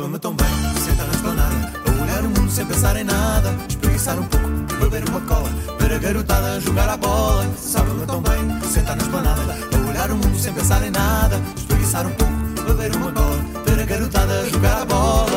Sabe-me 0.00 0.18
tão 0.18 0.34
bem, 0.34 0.46
sentar 0.82 1.06
na 1.06 1.12
esplanada, 1.12 1.72
a 1.86 2.02
olhar 2.02 2.24
o 2.24 2.28
mundo 2.30 2.50
sem 2.50 2.64
pensar 2.64 2.96
em 2.96 3.04
nada, 3.04 3.54
espreguiçar 3.68 4.18
um 4.18 4.24
pouco, 4.24 4.48
beber 4.80 5.06
uma 5.10 5.20
cola, 5.20 5.50
ver 5.78 5.92
a 5.92 5.98
garotada 5.98 6.58
jogar 6.58 6.88
a 6.88 6.96
bola. 6.96 7.46
Sabe-me 7.58 8.06
tão 8.06 8.22
bem, 8.22 8.62
sentar 8.62 8.96
na 8.96 9.02
esplanada, 9.02 9.58
a 9.70 9.90
olhar 9.90 10.10
o 10.10 10.16
mundo 10.16 10.38
sem 10.38 10.54
pensar 10.54 10.82
em 10.82 10.90
nada, 10.90 11.38
espreguiçar 11.54 12.06
um 12.06 12.12
pouco, 12.12 12.32
beber 12.66 12.96
uma 12.96 13.12
cola, 13.12 13.44
ver 13.66 13.82
a 13.82 13.84
garotada 13.84 14.48
jogar 14.48 14.80
a 14.80 14.84
bola. 14.86 15.36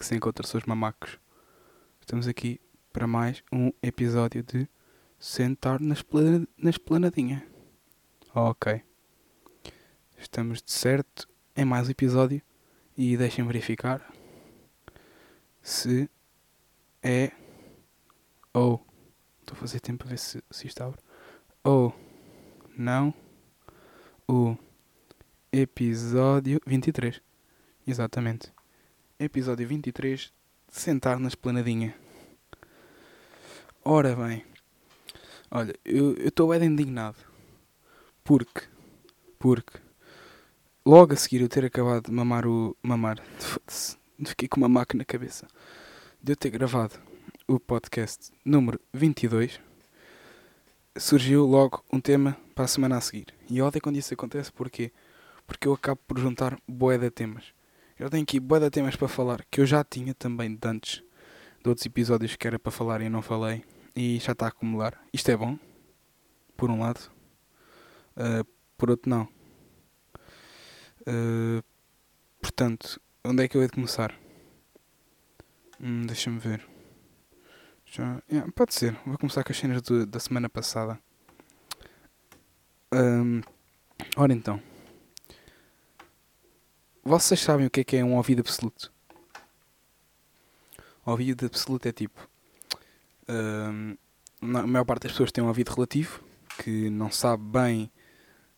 Que 0.00 0.06
se 0.06 0.14
encontra 0.14 0.46
seus 0.46 0.64
mamacos? 0.64 1.20
Estamos 2.00 2.26
aqui 2.26 2.58
para 2.90 3.06
mais 3.06 3.44
um 3.52 3.70
episódio 3.82 4.42
de 4.42 4.66
Sentar 5.18 5.78
na, 5.78 5.94
na 6.56 6.70
Esplanadinha. 6.70 7.46
Ok. 8.34 8.82
Estamos 10.16 10.62
de 10.62 10.72
certo 10.72 11.28
em 11.54 11.66
mais 11.66 11.86
um 11.86 11.90
episódio 11.90 12.40
e 12.96 13.14
deixem 13.14 13.46
verificar 13.46 14.10
se 15.60 16.08
é 17.02 17.32
ou 18.54 18.82
estou 19.40 19.54
a 19.54 19.60
fazer 19.60 19.80
tempo 19.80 20.06
a 20.06 20.08
ver 20.08 20.18
se, 20.18 20.42
se 20.50 20.66
isto 20.66 20.80
abre 20.82 20.98
ou 21.62 21.94
não 22.74 23.12
o 24.26 24.56
episódio 25.52 26.58
23. 26.66 27.20
Exatamente. 27.86 28.59
Episódio 29.22 29.68
23 29.68 30.18
de 30.18 30.80
Sentar 30.80 31.18
na 31.18 31.28
Esplanadinha. 31.28 31.94
Ora 33.84 34.16
bem, 34.16 34.42
olha, 35.50 35.74
eu 35.84 36.14
estou 36.26 36.48
bem 36.48 36.64
indignado. 36.64 37.18
Porque, 38.24 38.62
porque, 39.38 39.78
logo 40.86 41.12
a 41.12 41.16
seguir 41.16 41.42
eu 41.42 41.50
ter 41.50 41.66
acabado 41.66 42.06
de 42.06 42.12
mamar 42.12 42.46
o. 42.46 42.74
mamar. 42.82 43.22
Fiquei 44.24 44.48
com 44.48 44.56
uma 44.56 44.70
máquina 44.70 45.02
na 45.02 45.04
cabeça. 45.04 45.46
De 46.22 46.32
eu 46.32 46.36
ter 46.36 46.48
gravado 46.48 46.94
o 47.46 47.60
podcast 47.60 48.32
número 48.42 48.80
22, 48.90 49.60
surgiu 50.96 51.44
logo 51.44 51.84
um 51.92 52.00
tema 52.00 52.38
para 52.54 52.64
a 52.64 52.68
semana 52.68 52.96
a 52.96 53.02
seguir. 53.02 53.34
E 53.50 53.60
odeio 53.60 53.82
quando 53.82 53.98
isso 53.98 54.14
acontece, 54.14 54.50
porquê? 54.50 54.90
Porque 55.46 55.68
eu 55.68 55.74
acabo 55.74 56.00
por 56.08 56.18
juntar 56.18 56.58
boé 56.66 56.96
de 56.96 57.10
temas. 57.10 57.59
Eu 58.00 58.08
tenho 58.08 58.22
aqui 58.22 58.40
bué 58.40 58.58
de 58.58 58.70
temas 58.70 58.96
para 58.96 59.06
falar 59.08 59.44
que 59.50 59.60
eu 59.60 59.66
já 59.66 59.84
tinha 59.84 60.14
também 60.14 60.56
de 60.56 60.66
antes 60.66 61.02
de 61.62 61.68
outros 61.68 61.84
episódios 61.84 62.34
que 62.34 62.46
era 62.46 62.58
para 62.58 62.72
falar 62.72 63.02
e 63.02 63.10
não 63.10 63.20
falei 63.20 63.62
e 63.94 64.18
já 64.18 64.32
está 64.32 64.46
a 64.46 64.48
acumular. 64.48 64.98
Isto 65.12 65.30
é 65.30 65.36
bom, 65.36 65.58
por 66.56 66.70
um 66.70 66.80
lado, 66.80 67.00
Uh, 68.16 68.44
por 68.76 68.90
outro 68.90 69.08
não. 69.08 69.28
Uh, 71.06 71.62
portanto, 72.42 73.00
onde 73.24 73.44
é 73.44 73.48
que 73.48 73.56
eu 73.56 73.62
hei 73.62 73.68
de 73.68 73.72
começar? 73.74 74.14
Hum, 75.80 76.02
Deixa-me 76.06 76.38
ver. 76.38 76.66
Já, 77.86 78.20
yeah, 78.30 78.50
pode 78.54 78.74
ser, 78.74 78.94
vou 79.06 79.16
começar 79.16 79.42
com 79.44 79.52
as 79.52 79.58
cenas 79.58 79.80
do- 79.82 80.04
da 80.04 80.18
semana 80.20 80.48
passada. 80.50 80.98
Um, 82.92 83.40
ora 84.16 84.32
então. 84.32 84.60
Vocês 87.02 87.40
sabem 87.40 87.66
o 87.66 87.70
que 87.70 87.80
é 87.80 87.84
que 87.84 87.96
é 87.96 88.04
um 88.04 88.16
ouvido 88.16 88.40
absoluto? 88.40 88.92
Ouvido 91.04 91.46
absoluto 91.46 91.88
é 91.88 91.92
tipo. 91.92 92.28
hum, 93.28 93.96
a 94.42 94.66
maior 94.66 94.84
parte 94.84 95.04
das 95.04 95.12
pessoas 95.12 95.32
tem 95.32 95.42
um 95.42 95.48
ouvido 95.48 95.70
relativo 95.70 96.22
que 96.58 96.90
não 96.90 97.10
sabe 97.10 97.42
bem 97.42 97.90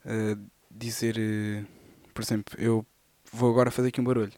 uh, 0.04 0.50
dizer. 0.68 1.16
uh, 1.16 1.66
por 2.12 2.22
exemplo, 2.22 2.58
eu 2.58 2.84
vou 3.32 3.50
agora 3.50 3.70
fazer 3.70 3.88
aqui 3.88 4.00
um 4.00 4.04
barulho. 4.04 4.32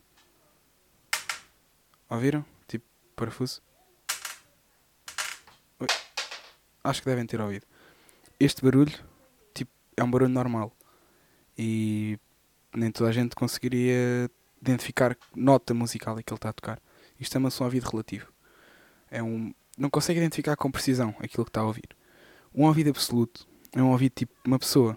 Ouviram? 2.10 2.44
Tipo, 2.68 2.84
parafuso. 3.16 3.62
Oi. 5.80 5.88
Acho 6.84 7.00
que 7.02 7.08
devem 7.08 7.26
ter 7.26 7.40
ouvido. 7.40 7.66
Este 8.38 8.62
barulho, 8.62 8.92
tipo, 9.54 9.72
é 9.96 10.04
um 10.04 10.10
barulho 10.10 10.30
normal. 10.30 10.72
E 11.56 12.18
nem 12.76 12.90
toda 12.90 13.10
a 13.10 13.12
gente 13.12 13.34
conseguiria 13.34 14.30
identificar 14.60 15.16
nota 15.34 15.74
musical 15.74 16.18
é 16.18 16.22
que 16.22 16.32
ele 16.32 16.38
está 16.38 16.48
a 16.48 16.52
tocar. 16.52 16.80
Isto 17.18 17.34
chama-se 17.34 17.62
um 17.62 17.66
ouvido 17.66 17.84
relativo. 17.84 18.32
É 19.10 19.22
um, 19.22 19.54
não 19.78 19.90
consegue 19.90 20.18
identificar 20.18 20.56
com 20.56 20.70
precisão 20.70 21.14
aquilo 21.18 21.44
que 21.44 21.50
está 21.50 21.60
a 21.60 21.66
ouvir. 21.66 21.88
Um 22.54 22.64
ouvido 22.64 22.90
absoluto 22.90 23.46
é 23.72 23.82
um 23.82 23.90
ouvido 23.90 24.12
tipo 24.12 24.32
uma 24.44 24.58
pessoa. 24.58 24.96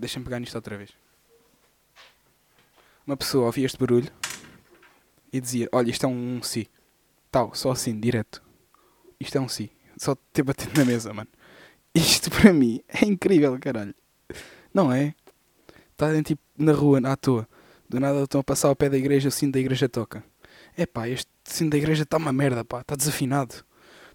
Deixa-me 0.00 0.24
pegar 0.24 0.38
nisto 0.40 0.54
outra 0.54 0.76
vez. 0.76 0.90
Uma 3.06 3.16
pessoa 3.16 3.46
ouvia 3.46 3.64
este 3.64 3.78
barulho 3.78 4.10
e 5.32 5.40
dizia: 5.40 5.68
Olha, 5.72 5.90
isto 5.90 6.04
é 6.04 6.08
um 6.08 6.42
si. 6.42 6.68
Tal, 7.30 7.54
só 7.54 7.70
assim, 7.70 7.98
direto. 7.98 8.42
Isto 9.18 9.38
é 9.38 9.40
um 9.40 9.48
si. 9.48 9.70
Só 9.96 10.14
ter 10.32 10.42
batido 10.42 10.78
na 10.78 10.84
mesa, 10.84 11.12
mano. 11.12 11.28
Isto 11.94 12.30
para 12.32 12.52
mim 12.52 12.82
é 12.88 13.04
incrível, 13.04 13.58
caralho. 13.58 13.94
Não 14.72 14.92
é? 14.92 15.14
Está 15.98 16.22
tipo 16.22 16.40
na 16.56 16.72
rua, 16.72 17.00
à 17.04 17.16
toa. 17.16 17.48
Do 17.88 17.98
nada 17.98 18.22
estão 18.22 18.40
a 18.40 18.44
passar 18.44 18.68
ao 18.68 18.76
pé 18.76 18.88
da 18.88 18.96
igreja, 18.96 19.28
o 19.28 19.32
sino 19.32 19.50
da 19.50 19.58
igreja 19.58 19.88
toca. 19.88 20.22
É 20.76 20.86
pá, 20.86 21.08
este 21.08 21.28
sino 21.44 21.70
da 21.70 21.76
igreja 21.76 22.04
está 22.04 22.16
uma 22.18 22.32
merda, 22.32 22.64
pá. 22.64 22.82
Está 22.82 22.94
desafinado. 22.94 23.64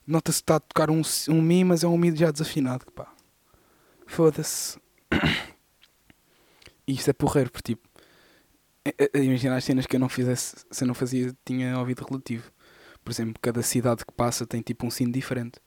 Nota-se 0.07 0.37
que 0.39 0.43
está 0.43 0.55
a 0.55 0.59
tocar 0.61 0.89
um, 0.89 1.01
um 1.29 1.41
mi, 1.41 1.63
mas 1.65 1.83
é 1.83 1.87
um 1.87 1.97
mi 1.97 2.15
já 2.15 2.31
desafinado, 2.31 2.85
pá. 2.93 3.13
Foda-se. 4.07 4.79
E 6.87 6.93
isto 6.93 7.09
é 7.09 7.13
porreiro, 7.13 7.49
porque 7.51 7.73
tipo. 7.73 7.87
é- 8.85 9.09
é- 9.13 9.23
Imagina 9.23 9.55
as 9.55 9.63
cenas 9.63 9.85
que 9.85 9.95
eu 9.95 9.99
não 9.99 10.09
fizesse, 10.09 10.55
se 10.69 10.83
eu 10.83 10.87
não 10.87 10.93
fazia, 10.93 11.33
tinha 11.45 11.77
ouvido 11.79 12.05
relativo. 12.05 12.51
Por 13.03 13.11
exemplo, 13.11 13.35
cada 13.41 13.61
cidade 13.61 14.05
que 14.05 14.13
passa 14.13 14.45
tem 14.45 14.61
tipo 14.61 14.85
um 14.85 14.91
sino 14.91 15.11
diferente. 15.11 15.59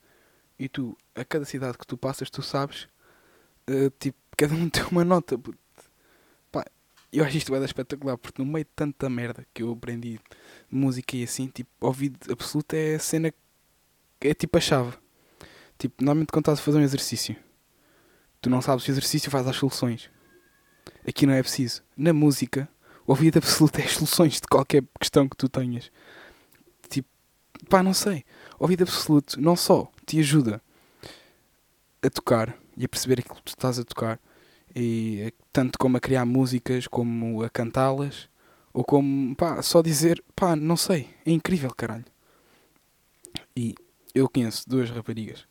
E 0.59 0.69
tu, 0.69 0.95
a 1.15 1.23
cada 1.25 1.45
cidade 1.45 1.77
que 1.77 1.85
tu 1.87 1.97
passas, 1.97 2.29
tu 2.29 2.41
sabes, 2.41 2.87
eh, 3.67 3.91
tipo, 3.99 4.17
cada 4.37 4.53
um 4.55 4.69
tem 4.71 4.83
uma 4.91 5.03
nota. 5.05 5.37
puto. 5.37 5.57
Eu 7.17 7.25
acho 7.25 7.35
isto 7.35 7.51
bem 7.51 7.63
espetacular, 7.63 8.15
porque 8.15 8.39
no 8.39 8.47
meio 8.47 8.63
de 8.63 8.69
tanta 8.75 9.09
merda 9.09 9.43
que 9.51 9.63
eu 9.63 9.71
aprendi 9.71 10.19
música 10.69 11.17
e 11.17 11.23
assim, 11.23 11.47
tipo, 11.47 11.67
ouvido 11.81 12.31
absoluto 12.31 12.75
é 12.75 12.93
a 12.93 12.99
cena 12.99 13.33
que 14.19 14.27
é 14.27 14.35
tipo 14.35 14.55
a 14.55 14.61
chave. 14.61 14.95
Tipo, 15.79 16.03
normalmente 16.03 16.31
quando 16.31 16.43
estás 16.43 16.59
a 16.59 16.61
fazer 16.61 16.77
um 16.77 16.83
exercício, 16.83 17.35
tu 18.39 18.51
não 18.51 18.61
sabes 18.61 18.87
o 18.87 18.91
exercício, 18.91 19.31
faz 19.31 19.47
as 19.47 19.55
soluções. 19.55 20.11
Aqui 21.07 21.25
não 21.25 21.33
é 21.33 21.41
preciso. 21.41 21.81
Na 21.97 22.13
música, 22.13 22.69
o 23.07 23.13
ouvido 23.13 23.37
absoluto 23.37 23.79
é 23.81 23.83
as 23.85 23.93
soluções 23.93 24.35
de 24.35 24.47
qualquer 24.47 24.83
questão 24.99 25.27
que 25.27 25.35
tu 25.35 25.49
tenhas. 25.49 25.91
Tipo, 26.87 27.09
pá, 27.67 27.81
não 27.81 27.95
sei. 27.95 28.25
O 28.59 28.65
ouvido 28.65 28.83
absoluto 28.83 29.41
não 29.41 29.55
só 29.55 29.91
te 30.05 30.19
ajuda 30.19 30.61
a 32.03 32.11
tocar 32.11 32.55
e 32.77 32.85
a 32.85 32.87
perceber 32.87 33.21
aquilo 33.21 33.37
que 33.37 33.41
tu 33.41 33.55
estás 33.55 33.79
a 33.79 33.83
tocar, 33.83 34.19
e 34.77 35.33
tanto 35.51 35.79
como 35.79 35.97
a 35.97 35.99
criar 35.99 36.25
músicas, 36.25 36.87
como 36.87 37.43
a 37.43 37.49
cantá-las, 37.49 38.29
ou 38.73 38.83
como, 38.85 39.35
pá, 39.35 39.61
só 39.63 39.81
dizer, 39.81 40.23
pá, 40.35 40.55
não 40.55 40.77
sei. 40.77 41.09
É 41.25 41.31
incrível, 41.31 41.73
caralho. 41.75 42.05
E 43.55 43.75
eu 44.13 44.29
conheço 44.29 44.67
duas 44.69 44.89
raparigas, 44.89 45.45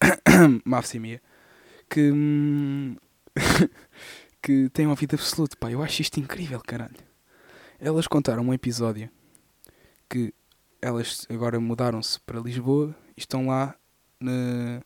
Mafs 0.64 0.94
e 0.94 0.98
Mia, 0.98 1.22
que, 1.90 2.12
hum, 2.12 2.96
que 4.42 4.68
têm 4.70 4.86
uma 4.86 4.94
vida 4.96 5.16
absoluta, 5.16 5.56
pá. 5.56 5.70
Eu 5.70 5.82
acho 5.82 6.02
isto 6.02 6.20
incrível, 6.20 6.60
caralho. 6.60 6.96
Elas 7.80 8.06
contaram 8.06 8.44
um 8.44 8.54
episódio 8.54 9.10
que 10.08 10.34
elas 10.80 11.26
agora 11.30 11.58
mudaram-se 11.60 12.20
para 12.20 12.40
Lisboa 12.40 12.94
e 13.16 13.20
estão 13.20 13.46
lá 13.48 13.74
na- 14.20 14.82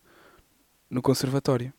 no 0.90 1.02
conservatório. 1.02 1.72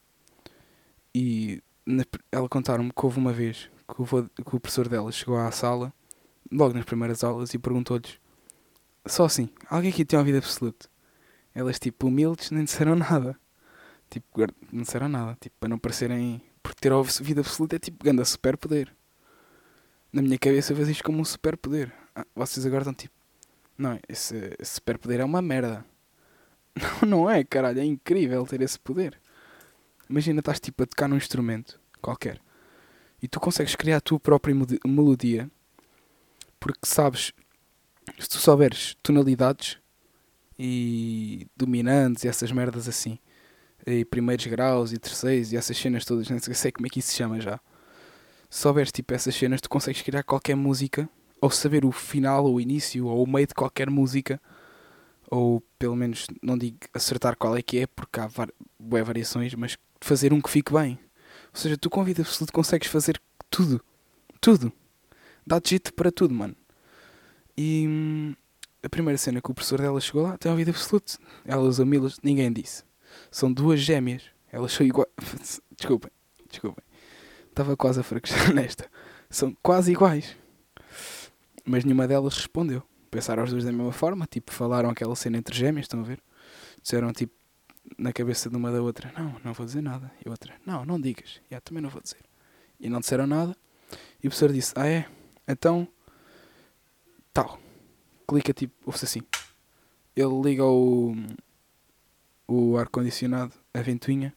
E 1.14 1.62
na- 1.86 2.06
ela 2.32 2.48
contaram-me 2.50 2.92
que 2.92 3.06
houve 3.06 3.18
uma 3.20 3.34
vez 3.34 3.70
que 3.88 4.02
o, 4.02 4.06
que 4.06 4.56
o 4.56 4.60
professor 4.60 4.88
delas 4.88 5.16
chegou 5.16 5.38
à 5.38 5.50
sala, 5.52 5.94
logo 6.52 6.74
nas 6.74 6.86
primeiras 6.86 7.24
aulas, 7.24 7.54
e 7.54 7.58
perguntou-lhes: 7.60 8.20
Só 9.06 9.26
assim, 9.26 9.50
alguém 9.70 9.92
aqui 9.92 10.06
tem 10.06 10.18
uma 10.20 10.26
vida 10.26 10.38
absoluta? 10.40 10.90
Elas, 11.54 11.80
tipo, 11.80 12.08
humildes, 12.08 12.52
nem 12.52 12.64
disseram 12.64 12.96
nada. 12.96 13.38
Tipo, 14.10 14.28
não 14.72 14.84
disseram 14.84 15.10
nada. 15.10 15.38
Tipo, 15.40 15.56
para 15.60 15.70
não 15.70 15.80
parecerem. 15.80 16.42
Porque 16.62 16.80
ter 16.82 16.92
a 16.92 17.02
vida 17.02 17.42
absoluta 17.42 17.76
é 17.78 17.80
tipo 17.80 18.04
grande 18.04 18.24
superpoder. 18.26 18.94
Na 20.12 20.22
minha 20.22 20.38
cabeça 20.38 20.72
eu 20.74 20.78
vejo 20.78 20.92
isto 20.92 21.04
como 21.04 21.20
um 21.20 21.26
superpoder. 21.26 21.92
Ah, 22.16 22.26
vocês 22.36 22.66
agora 22.66 22.82
estão 22.82 22.94
tipo. 22.94 23.14
Não, 23.78 24.00
esse, 24.10 24.36
esse 24.60 24.76
superpoder 24.76 25.20
é 25.22 25.26
uma 25.26 25.42
merda. 25.42 25.86
Não, 27.02 27.10
não 27.10 27.30
é, 27.30 27.44
caralho. 27.44 27.80
É 27.80 27.86
incrível 27.86 28.46
ter 28.46 28.62
esse 28.62 28.80
poder. 28.80 29.20
Imagina, 30.10 30.40
estás 30.40 30.60
tipo 30.60 30.84
a 30.84 30.86
tocar 30.86 31.08
num 31.08 31.18
instrumento 31.18 31.80
qualquer 32.02 32.40
e 33.22 33.28
tu 33.28 33.40
consegues 33.40 33.76
criar 33.76 33.98
a 33.98 34.02
tua 34.02 34.20
própria 34.20 34.56
melodia 34.86 35.50
porque 36.60 36.80
sabes, 36.84 37.34
se 38.20 38.30
tu 38.30 38.38
souberes 38.38 38.96
tonalidades 39.04 39.78
e 40.58 41.48
dominantes 41.56 42.24
e 42.24 42.28
essas 42.28 42.52
merdas 42.52 42.88
assim, 42.88 43.20
e 43.86 44.04
primeiros 44.04 44.46
graus 44.48 44.92
e 44.92 44.98
terceiros 44.98 45.52
e 45.52 45.58
essas 45.58 45.78
cenas 45.78 46.04
todas, 46.04 46.30
não 46.30 46.40
sei 46.40 46.72
como 46.72 46.88
é 46.88 46.90
que 46.90 47.00
isso 47.00 47.10
se 47.10 47.18
chama 47.18 47.40
já. 47.40 47.60
Se 48.50 48.62
souberes 48.62 48.92
tipo 48.92 49.14
essas 49.14 49.36
cenas, 49.36 49.62
tu 49.62 49.70
consegues 49.70 50.02
criar 50.02 50.24
qualquer 50.24 50.56
música 50.56 51.10
ou 51.40 51.52
saber 51.52 51.86
o 51.86 51.92
final 51.92 52.46
ou 52.46 52.56
o 52.56 52.62
início 52.62 53.06
ou 53.06 53.24
o 53.24 53.30
meio 53.30 53.46
de 53.46 53.54
qualquer 53.54 53.90
música 53.90 54.42
ou 55.30 55.62
pelo 55.78 55.96
menos 55.96 56.26
não 56.42 56.58
digo 56.58 56.78
acertar 56.94 57.36
qual 57.38 57.56
é 57.56 57.62
que 57.62 57.80
é 57.80 57.88
porque 57.88 58.20
há 58.20 58.28
var 58.28 58.50
variações, 58.80 59.54
mas 59.54 59.78
fazer 60.02 60.34
um 60.34 60.42
que 60.42 60.50
fique 60.50 60.74
bem. 60.74 61.00
Ou 61.54 61.60
seja, 61.60 61.78
tu 61.78 61.90
com 61.90 62.04
vida 62.04 62.22
absoluta 62.22 62.52
consegues 62.52 62.88
fazer 62.88 63.20
tudo. 63.50 63.84
Tudo. 64.40 64.72
Dá-te 65.46 65.72
jeito 65.72 65.94
para 65.94 66.12
tudo, 66.12 66.34
mano. 66.34 66.56
E 67.58 67.86
hum, 67.88 68.36
a 68.84 68.90
primeira 68.90 69.18
cena 69.18 69.42
que 69.42 69.50
o 69.50 69.54
professor 69.54 69.82
dela 69.82 70.00
chegou 70.00 70.24
lá 70.24 70.38
tem 70.38 70.56
vida 70.56 70.72
absoluta. 70.72 71.14
Ela 71.46 71.64
usa 71.64 71.86
milas, 71.86 72.18
ninguém 72.22 72.52
disse. 72.52 72.84
São 73.32 73.52
duas 73.52 73.80
gêmeas. 73.80 74.24
Elas 74.52 74.72
são 74.72 74.86
iguais. 74.86 75.10
Desculpem, 75.78 76.12
desculpem. 76.50 76.84
Estava 77.50 77.76
quase 77.76 78.00
a 78.00 78.04
fraquejar 78.04 78.54
nesta. 78.56 78.90
São 79.30 79.56
quase 79.62 79.92
iguais. 79.92 80.36
Mas 81.66 81.84
nenhuma 81.84 82.08
delas 82.08 82.36
respondeu. 82.36 82.84
Pensaram 83.12 83.44
os 83.44 83.52
dois 83.52 83.66
da 83.66 83.72
mesma 83.72 83.92
forma, 83.92 84.26
tipo, 84.26 84.52
falaram 84.52 84.90
aquela 84.90 85.16
cena 85.16 85.38
entre 85.38 85.56
gêmeas, 85.56 85.86
estão 85.86 86.02
a 86.02 86.04
ver? 86.04 86.22
Disseram 86.82 87.12
tipo 87.12 87.34
na 87.98 88.12
cabeça 88.12 88.50
de 88.50 88.56
uma 88.56 88.72
da 88.72 88.82
outra, 88.82 89.12
não, 89.18 89.40
não 89.44 89.54
vou 89.54 89.66
dizer 89.66 89.82
nada. 89.82 90.12
E 90.26 90.30
outra, 90.30 90.56
não, 90.66 90.86
não 90.86 91.00
digas. 91.00 91.42
E 91.50 91.60
também 91.62 91.82
não 91.82 91.90
vou 91.90 92.02
dizer. 92.02 92.24
E 92.80 92.90
não 92.90 93.00
disseram 93.00 93.28
nada. 93.28 93.56
E 94.24 94.28
o 94.28 94.30
professor 94.30 94.52
disse, 94.52 94.74
ah 94.76 94.88
é? 94.88 95.08
Então, 95.48 95.88
tal. 97.34 97.60
Clica 98.28 98.54
tipo, 98.54 98.74
ouve-se 98.86 99.06
assim. 99.06 99.22
Ele 100.16 100.42
liga 100.42 100.66
o, 100.66 101.16
o 102.48 102.78
ar-condicionado, 102.78 103.54
a 103.74 103.82
ventoinha, 103.82 104.34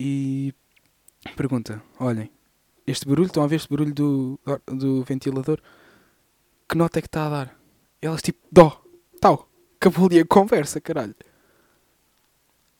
e 0.00 0.54
pergunta, 1.36 1.82
olhem, 1.98 2.30
este 2.86 3.06
barulho, 3.06 3.26
estão 3.26 3.42
a 3.42 3.46
ver 3.46 3.56
este 3.56 3.68
barulho 3.68 3.92
do, 3.92 4.40
do 4.66 5.02
ventilador? 5.04 5.60
Que 6.68 6.76
nota 6.76 6.98
é 6.98 7.02
que 7.02 7.08
está 7.08 7.26
a 7.26 7.30
dar? 7.30 7.60
E 8.00 8.06
elas 8.06 8.22
tipo, 8.22 8.38
dó, 8.50 8.82
tal. 9.20 9.48
Acabou 9.76 10.06
ali 10.06 10.20
a 10.20 10.26
conversa, 10.26 10.80
caralho. 10.80 11.14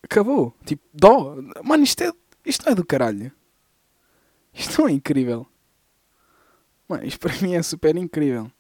Acabou. 0.03 0.55
Tipo, 0.65 0.83
dó. 0.93 1.37
Mano, 1.65 1.85
isto, 1.85 2.03
é, 2.03 2.13
isto 2.45 2.69
é 2.69 2.75
do 2.75 2.85
caralho. 2.85 3.33
Isto 4.53 4.87
é 4.87 4.93
incrível. 4.93 5.47
Mano, 6.89 7.05
isto 7.05 7.21
para 7.21 7.37
mim 7.43 7.55
é 7.55 7.63
super 7.63 7.97
incrível. 7.97 8.51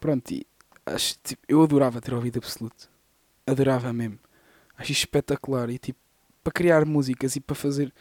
Pronto, 0.00 0.30
e 0.32 0.46
acho, 0.86 1.16
tipo, 1.22 1.42
eu 1.48 1.62
adorava 1.62 2.00
ter 2.00 2.14
ouvido 2.14 2.38
absoluto. 2.38 2.90
Adorava 3.46 3.92
mesmo. 3.92 4.18
Acho 4.76 4.92
espetacular. 4.92 5.68
E 5.70 5.78
tipo, 5.78 5.98
para 6.42 6.52
criar 6.52 6.84
músicas 6.86 7.36
e 7.36 7.40
para 7.40 7.54
fazer. 7.54 7.92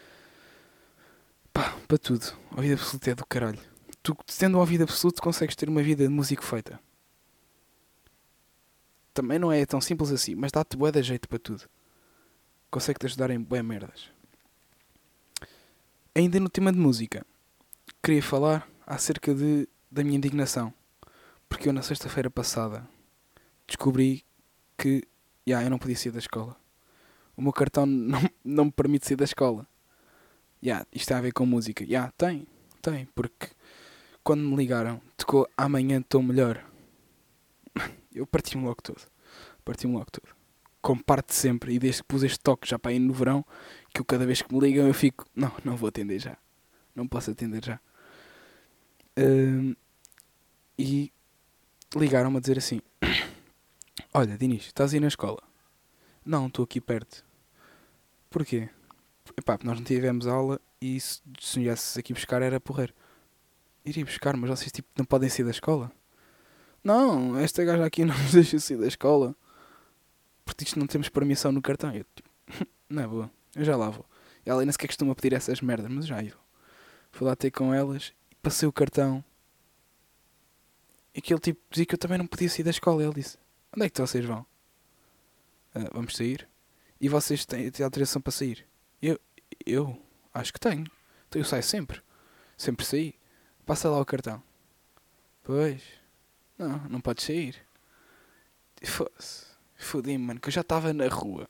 Pá, 1.54 1.76
para 1.88 1.98
tudo. 1.98 2.26
Ouvido 2.56 2.74
absoluto 2.74 3.10
é 3.10 3.16
do 3.16 3.26
caralho. 3.26 3.60
Tu, 4.02 4.16
tendo 4.38 4.58
ouvido 4.58 4.84
absoluto, 4.84 5.22
consegues 5.22 5.56
ter 5.56 5.68
uma 5.68 5.84
vida 5.84 6.04
de 6.04 6.10
músico 6.10 6.44
feita. 6.44 6.80
Também 9.14 9.38
não 9.38 9.52
é 9.52 9.66
tão 9.66 9.82
simples 9.82 10.12
assim, 10.12 10.36
mas 10.36 10.52
dá-te 10.52 10.78
bué 10.78 10.92
de 10.92 11.04
jeito 11.04 11.28
para 11.28 11.38
tudo. 11.38 11.64
Consegue-te 12.70 13.06
ajudar 13.08 13.32
em 13.32 13.40
bué 13.40 13.64
merdas. 13.64 14.10
Ainda 16.14 16.40
no 16.40 16.50
tema 16.50 16.72
de 16.72 16.78
música, 16.78 17.26
queria 18.04 18.22
falar 18.22 18.68
acerca 18.86 19.34
de, 19.34 19.68
da 19.90 20.04
minha 20.04 20.18
indignação. 20.18 20.74
Porque 21.48 21.70
eu 21.70 21.74
na 21.74 21.82
sexta-feira 21.82 22.30
passada 22.30 22.88
descobri 23.68 24.24
que 24.78 25.04
yeah, 25.48 25.66
eu 25.66 25.70
não 25.70 25.80
podia 25.80 25.96
sair 25.96 26.12
da 26.12 26.20
escola. 26.20 26.56
O 27.36 27.42
meu 27.42 27.54
cartão 27.54 27.86
não, 27.88 28.20
não 28.44 28.66
me 28.66 28.72
permite 28.72 29.08
sair 29.08 29.18
da 29.18 29.26
escola. 29.26 29.68
Yeah, 30.62 30.86
isto 30.92 31.08
tem 31.08 31.18
a 31.18 31.22
ver 31.22 31.32
com 31.32 31.46
música. 31.46 31.84
Yeah, 31.84 32.12
tem, 32.18 32.46
tem, 32.82 33.06
porque 33.16 33.50
quando 34.24 34.42
me 34.42 34.56
ligaram, 34.56 35.02
tocou 35.18 35.50
amanhã 35.58 36.00
estou 36.00 36.22
melhor. 36.22 36.64
Eu 38.14 38.28
parti-me 38.28 38.64
logo 38.64 38.82
todo. 38.82 39.02
Parti-me 39.64 39.94
logo 39.94 40.12
todo. 40.12 40.39
Como 40.82 41.04
parte 41.04 41.36
sempre, 41.36 41.74
e 41.74 41.80
desde 41.80 42.02
que 42.02 42.08
pus 42.08 42.24
este 42.24 42.40
toque 42.40 42.68
já 42.68 42.80
para 42.80 42.94
ir 42.94 43.00
no 43.00 43.14
verão, 43.14 43.46
que 43.94 44.00
eu 44.00 44.06
cada 44.06 44.26
vez 44.26 44.42
que 44.42 44.54
me 44.54 44.62
ligam 44.62 44.88
eu 44.88 44.94
fico, 44.94 45.26
não, 45.36 45.52
não 45.64 45.76
vou 45.76 45.90
atender 45.90 46.20
já. 46.20 46.38
Não 46.96 47.08
posso 47.08 47.32
atender 47.32 47.64
já. 47.64 47.80
Hum, 49.18 49.76
e 50.78 51.12
ligaram-me 51.96 52.38
a 52.38 52.40
dizer 52.40 52.58
assim: 52.58 52.82
Olha, 54.14 54.38
Dinis, 54.38 54.68
estás 54.68 54.94
aí 54.94 55.00
na 55.00 55.08
escola? 55.08 55.42
Não, 56.26 56.48
estou 56.48 56.64
aqui 56.64 56.80
perto. 56.80 57.26
Porquê? 58.30 58.70
Epá, 59.38 59.58
nós 59.64 59.78
não 59.78 59.84
tivemos 59.84 60.28
aula 60.28 60.60
e 60.82 61.00
se, 61.00 61.22
se 61.40 61.60
viesses 61.60 61.98
aqui 61.98 62.14
buscar 62.14 62.42
era 62.42 62.60
porreiro. 62.60 62.94
Iria 63.86 64.06
buscar, 64.06 64.36
mas 64.38 64.50
vocês 64.50 64.72
tipo 64.72 64.88
não 64.98 65.06
podem 65.06 65.30
sair 65.30 65.46
da 65.46 65.52
escola? 65.52 65.92
Não, 66.84 67.38
esta 67.38 67.64
gaja 67.64 67.86
aqui 67.86 68.04
não 68.06 68.18
nos 68.18 68.34
deixa 68.34 68.60
sair 68.60 68.78
da 68.78 68.88
escola. 68.88 69.36
Porque 70.50 70.64
isto 70.64 70.80
não 70.80 70.88
temos 70.88 71.10
permissão 71.10 71.52
no 71.52 71.62
cartão. 71.62 71.94
Eu 71.94 72.06
tipo, 72.16 72.30
não 72.90 73.04
é 73.04 73.08
boa, 73.08 73.32
eu 73.56 73.64
já 73.64 73.76
lá 73.76 73.90
vou. 73.90 74.06
Ela 74.46 74.62
ainda 74.62 74.72
sequer 74.72 74.88
costuma 74.88 75.14
pedir 75.16 75.36
essas 75.36 75.62
merdas, 75.62 75.92
mas 75.92 76.08
já 76.08 76.24
eu. 76.24 76.36
Fui 77.12 77.28
lá 77.28 77.36
ter 77.36 77.52
com 77.52 77.74
elas 77.74 78.14
passei 78.42 78.68
o 78.68 78.74
cartão. 78.74 79.24
E 81.14 81.20
aquele 81.20 81.40
tipo 81.40 81.62
dizia 81.70 81.86
que 81.86 81.96
eu 81.96 82.00
também 82.00 82.18
não 82.18 82.28
podia 82.28 82.50
sair 82.50 82.64
da 82.64 82.70
escola. 82.70 83.04
Ele 83.04 83.14
disse: 83.14 83.38
Onde 83.76 83.86
é 83.86 83.90
que 83.90 84.00
vocês 84.00 84.26
vão? 84.26 84.46
"Ah, 85.74 85.90
vamos 85.94 86.16
sair? 86.16 86.48
E 87.00 87.08
vocês 87.10 87.46
têm, 87.46 87.72
têm 87.72 87.84
autorização 87.84 88.22
para 88.22 88.32
sair? 88.32 88.66
Eu, 89.02 89.20
eu 89.66 90.02
acho 90.34 90.54
que 90.54 90.60
tenho. 90.60 90.86
Então 91.28 91.42
eu 91.42 91.46
saio 91.46 91.64
sempre. 91.64 92.02
Sempre 92.58 92.86
saí. 92.86 93.16
Passa 93.66 93.90
lá 93.90 94.00
o 94.00 94.06
cartão. 94.06 94.42
Pois. 95.44 95.82
Não, 96.58 96.78
não 96.90 97.02
podes 97.02 97.26
sair. 97.26 97.56
Fosse. 98.84 99.49
Fodi-me, 99.80 100.26
mano, 100.26 100.40
que 100.40 100.50
eu 100.50 100.54
já 100.54 100.62
estava 100.62 100.94
na 100.94 101.08
rua. 101.08 101.50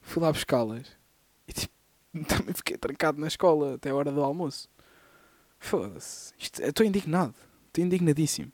Fui 0.00 0.22
lá 0.22 0.32
buscá-las. 0.32 0.86
E 1.48 1.52
tipo, 1.52 1.74
também 2.26 2.54
fiquei 2.54 2.78
trancado 2.78 3.20
na 3.20 3.26
escola 3.26 3.74
até 3.74 3.90
a 3.90 3.94
hora 3.94 4.12
do 4.12 4.22
almoço. 4.22 4.68
Foda-se. 5.58 6.32
Estou 6.38 6.86
indignado. 6.86 7.34
Estou 7.66 7.84
indignadíssimo. 7.84 8.52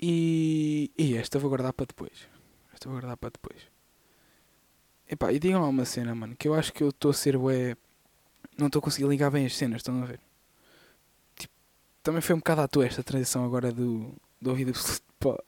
E, 0.00 0.90
e 0.96 1.14
esta 1.14 1.38
vou 1.38 1.50
guardar 1.50 1.74
para 1.74 1.86
depois. 1.86 2.26
Esta 2.72 2.88
vou 2.88 2.98
guardar 2.98 3.18
para 3.18 3.30
depois. 3.30 3.60
Epá, 5.08 5.30
e 5.30 5.38
digam 5.38 5.60
lá 5.60 5.68
uma 5.68 5.84
cena, 5.84 6.14
mano, 6.14 6.34
que 6.34 6.48
eu 6.48 6.54
acho 6.54 6.72
que 6.72 6.82
eu 6.82 6.88
estou 6.88 7.10
a 7.10 7.14
ser 7.14 7.36
bué... 7.36 7.76
Não 8.56 8.68
estou 8.68 8.80
a 8.80 8.82
conseguir 8.82 9.06
ligar 9.06 9.30
bem 9.30 9.44
as 9.44 9.56
cenas, 9.56 9.80
estão 9.80 10.02
a 10.02 10.06
ver? 10.06 10.20
Tipo, 11.36 11.52
também 12.02 12.22
foi 12.22 12.34
um 12.34 12.38
bocado 12.38 12.62
à 12.62 12.68
toa 12.68 12.86
esta 12.86 13.02
transição 13.02 13.44
agora 13.44 13.70
do, 13.70 14.14
do 14.40 14.50
ouvido 14.50 14.70
absoluto 14.70 15.02
para, 15.20 15.44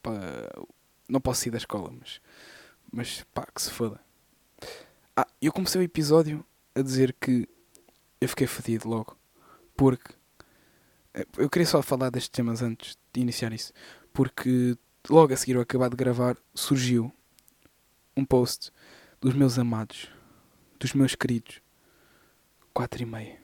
para... 0.00 0.66
Não 1.08 1.20
posso 1.20 1.42
sair 1.42 1.50
da 1.50 1.58
escola, 1.58 1.90
mas... 1.98 2.20
Mas 2.92 3.24
pá, 3.34 3.46
que 3.52 3.60
se 3.60 3.70
foda. 3.70 4.00
Ah, 5.16 5.26
eu 5.40 5.52
comecei 5.52 5.80
o 5.80 5.84
episódio 5.84 6.44
a 6.74 6.82
dizer 6.82 7.14
que 7.20 7.48
eu 8.20 8.28
fiquei 8.28 8.46
fodido 8.46 8.88
logo. 8.88 9.16
Porque... 9.76 10.14
eh, 11.14 11.26
Eu 11.36 11.50
queria 11.50 11.66
só 11.66 11.82
falar 11.82 12.10
destes 12.10 12.28
temas 12.30 12.62
antes 12.62 12.96
de 13.12 13.20
iniciar 13.20 13.52
isso. 13.52 13.72
Porque 14.12 14.76
logo 15.08 15.32
a 15.32 15.36
seguir 15.36 15.54
eu 15.56 15.60
acabar 15.60 15.90
de 15.90 15.96
gravar, 15.96 16.36
surgiu 16.54 17.12
um 18.16 18.24
post 18.24 18.70
dos 19.20 19.34
meus 19.34 19.58
amados, 19.58 20.08
dos 20.78 20.92
meus 20.94 21.14
queridos. 21.14 21.60
Quatro 22.72 23.02
e 23.02 23.06
meia. 23.06 23.40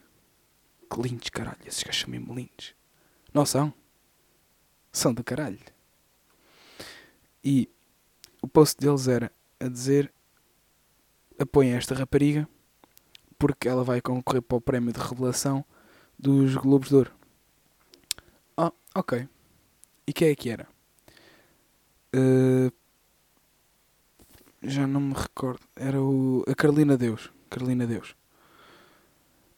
Que 0.91 1.01
lindos, 1.01 1.29
caralho. 1.29 1.57
Esses 1.65 1.83
gajos 1.83 2.01
são 2.01 2.09
mesmo 2.09 2.33
lindos. 2.33 2.73
Não 3.33 3.45
são? 3.45 3.73
São 4.91 5.13
do 5.13 5.23
caralho. 5.23 5.59
E 7.43 7.69
o 8.41 8.47
post 8.47 8.79
deles 8.79 9.07
era 9.07 9.31
a 9.59 9.67
dizer 9.67 10.13
apoiem 11.39 11.73
esta 11.73 11.95
rapariga 11.95 12.47
porque 13.37 13.67
ela 13.67 13.83
vai 13.83 13.99
concorrer 13.99 14.41
para 14.41 14.57
o 14.57 14.61
prémio 14.61 14.93
de 14.93 14.99
revelação 14.99 15.65
dos 16.17 16.55
Globos 16.55 16.89
de 16.89 16.95
Ouro. 16.95 17.11
Ah, 18.55 18.71
ok. 18.95 19.27
E 20.07 20.13
quem 20.13 20.29
é 20.29 20.35
que 20.35 20.49
era? 20.49 20.67
Uh, 22.15 22.71
já 24.61 24.87
não 24.87 25.01
me 25.01 25.13
recordo. 25.13 25.61
Era 25.75 26.01
o, 26.01 26.43
a 26.47 26.55
Carolina 26.55 26.97
Deus. 26.97 27.29
Carolina 27.49 27.85
Deus. 27.85 28.15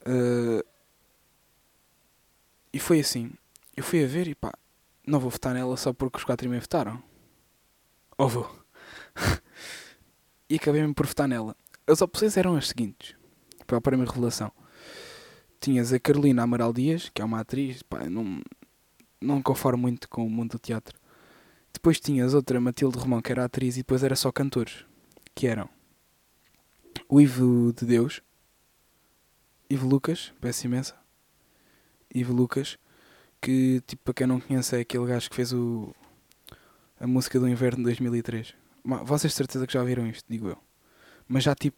Uh, 0.01 0.65
e 2.74 2.80
foi 2.80 3.01
assim. 3.01 3.32
Eu 3.75 3.84
fui 3.84 4.04
a 4.04 4.08
ver 4.08 4.27
e 4.27 4.34
pá, 4.34 4.54
não 5.06 5.20
vou 5.20 5.30
votar 5.30 5.54
nela 5.54 5.77
só 5.77 5.94
porque 5.94 6.18
os 6.18 6.24
quatro 6.24 6.48
e 6.48 6.50
meio 6.50 6.62
votaram. 6.62 7.04
Ou 8.17 8.29
vou. 8.29 8.65
e 10.50 10.55
acabei 10.55 10.81
mesmo 10.81 10.95
por 10.95 11.05
votar 11.05 11.27
nela. 11.27 11.55
As 11.88 12.01
opções 12.01 12.38
eram 12.38 12.55
as 12.55 12.69
seguintes. 12.69 13.15
Para 13.67 13.77
a 13.77 13.81
primeira 13.81 14.12
revelação. 14.12 14.51
Tinhas 15.60 15.91
a 15.91 16.00
Carolina 16.00 16.43
Amaral 16.43 16.72
Dias, 16.72 17.10
que 17.13 17.22
é 17.22 17.25
uma 17.25 17.39
atriz, 17.39 17.81
pá, 17.81 18.10
não, 18.10 18.41
não 19.19 19.41
conformo 19.41 19.81
muito 19.81 20.07
com 20.07 20.25
o 20.25 20.29
mundo 20.29 20.51
do 20.51 20.60
teatro. 20.60 20.98
Depois 21.74 22.00
tinhas 22.00 22.34
outra, 22.34 22.62
Matilde 22.62 22.98
Romão, 22.98 23.22
que 23.22 23.31
era 23.31 23.43
atriz, 23.43 23.75
e 23.75 23.79
depois 23.79 24.03
era 24.03 24.15
só 24.15 24.31
cantores, 24.31 24.86
que 25.34 25.48
eram 25.48 25.69
o 27.10 27.19
Ivo 27.19 27.74
de 27.74 27.86
Deus, 27.86 28.22
Ivo 29.69 29.88
Lucas, 29.88 30.31
peço 30.39 30.65
imensa, 30.65 30.95
Ivo 32.13 32.34
Lucas, 32.34 32.77
que, 33.41 33.81
tipo, 33.86 34.03
para 34.03 34.13
quem 34.13 34.27
não 34.27 34.39
conhece, 34.39 34.75
é 34.75 34.79
aquele 34.79 35.05
gajo 35.05 35.29
que 35.29 35.36
fez 35.36 35.51
o, 35.51 35.93
a 37.00 37.08
música 37.08 37.40
do 37.40 37.48
inverno 37.48 37.78
de 37.78 37.84
2003. 37.84 38.54
Ma- 38.84 39.04
Vocês 39.04 39.32
de 39.34 39.38
certeza 39.38 39.66
que 39.68 39.74
já 39.74 39.84
viram 39.84 40.08
isto, 40.08 40.25
digo 40.30 40.48
eu. 40.50 40.58
Mas 41.28 41.44
já, 41.44 41.56
tipo, 41.56 41.78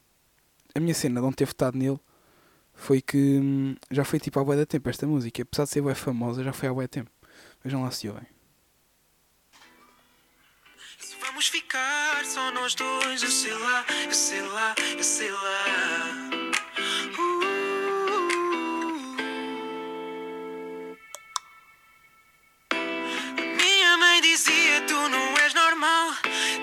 a 0.76 0.80
minha 0.80 0.94
cena 0.94 1.20
de 1.20 1.26
não 1.26 1.32
ter 1.34 1.46
votado 1.46 1.78
nele 1.78 2.00
foi 2.74 3.02
que 3.02 3.40
hum, 3.42 3.76
já 3.90 4.04
foi, 4.04 4.20
tipo, 4.20 4.40
há 4.40 4.44
bué 4.44 4.56
de 4.58 4.66
tempo 4.66 4.90
esta 4.90 5.08
música. 5.08 5.42
Apesar 5.42 5.64
de 5.64 5.70
ser 5.72 5.82
bué 5.82 5.96
famosa, 5.96 6.44
já 6.44 6.54
foi 6.54 6.70
há 6.70 6.74
bué 6.74 6.88
tempo. 6.88 7.10
Vejam 7.64 7.82
lá 7.84 7.92
se 7.92 8.08
ouvem. 8.08 8.26
Vamos 11.22 11.48
ficar 11.48 12.24
só 12.26 12.52
nós 12.52 12.74
dois, 12.76 13.22
eu 13.22 13.30
sei 13.30 13.54
lá, 13.54 13.86
eu 14.06 14.12
sei 14.14 14.42
lá, 14.42 14.76
eu 14.98 15.04
sei 15.04 15.32
lá. 15.32 16.37
Tu 24.98 25.10
não 25.10 25.38
és 25.46 25.54
normal. 25.54 26.08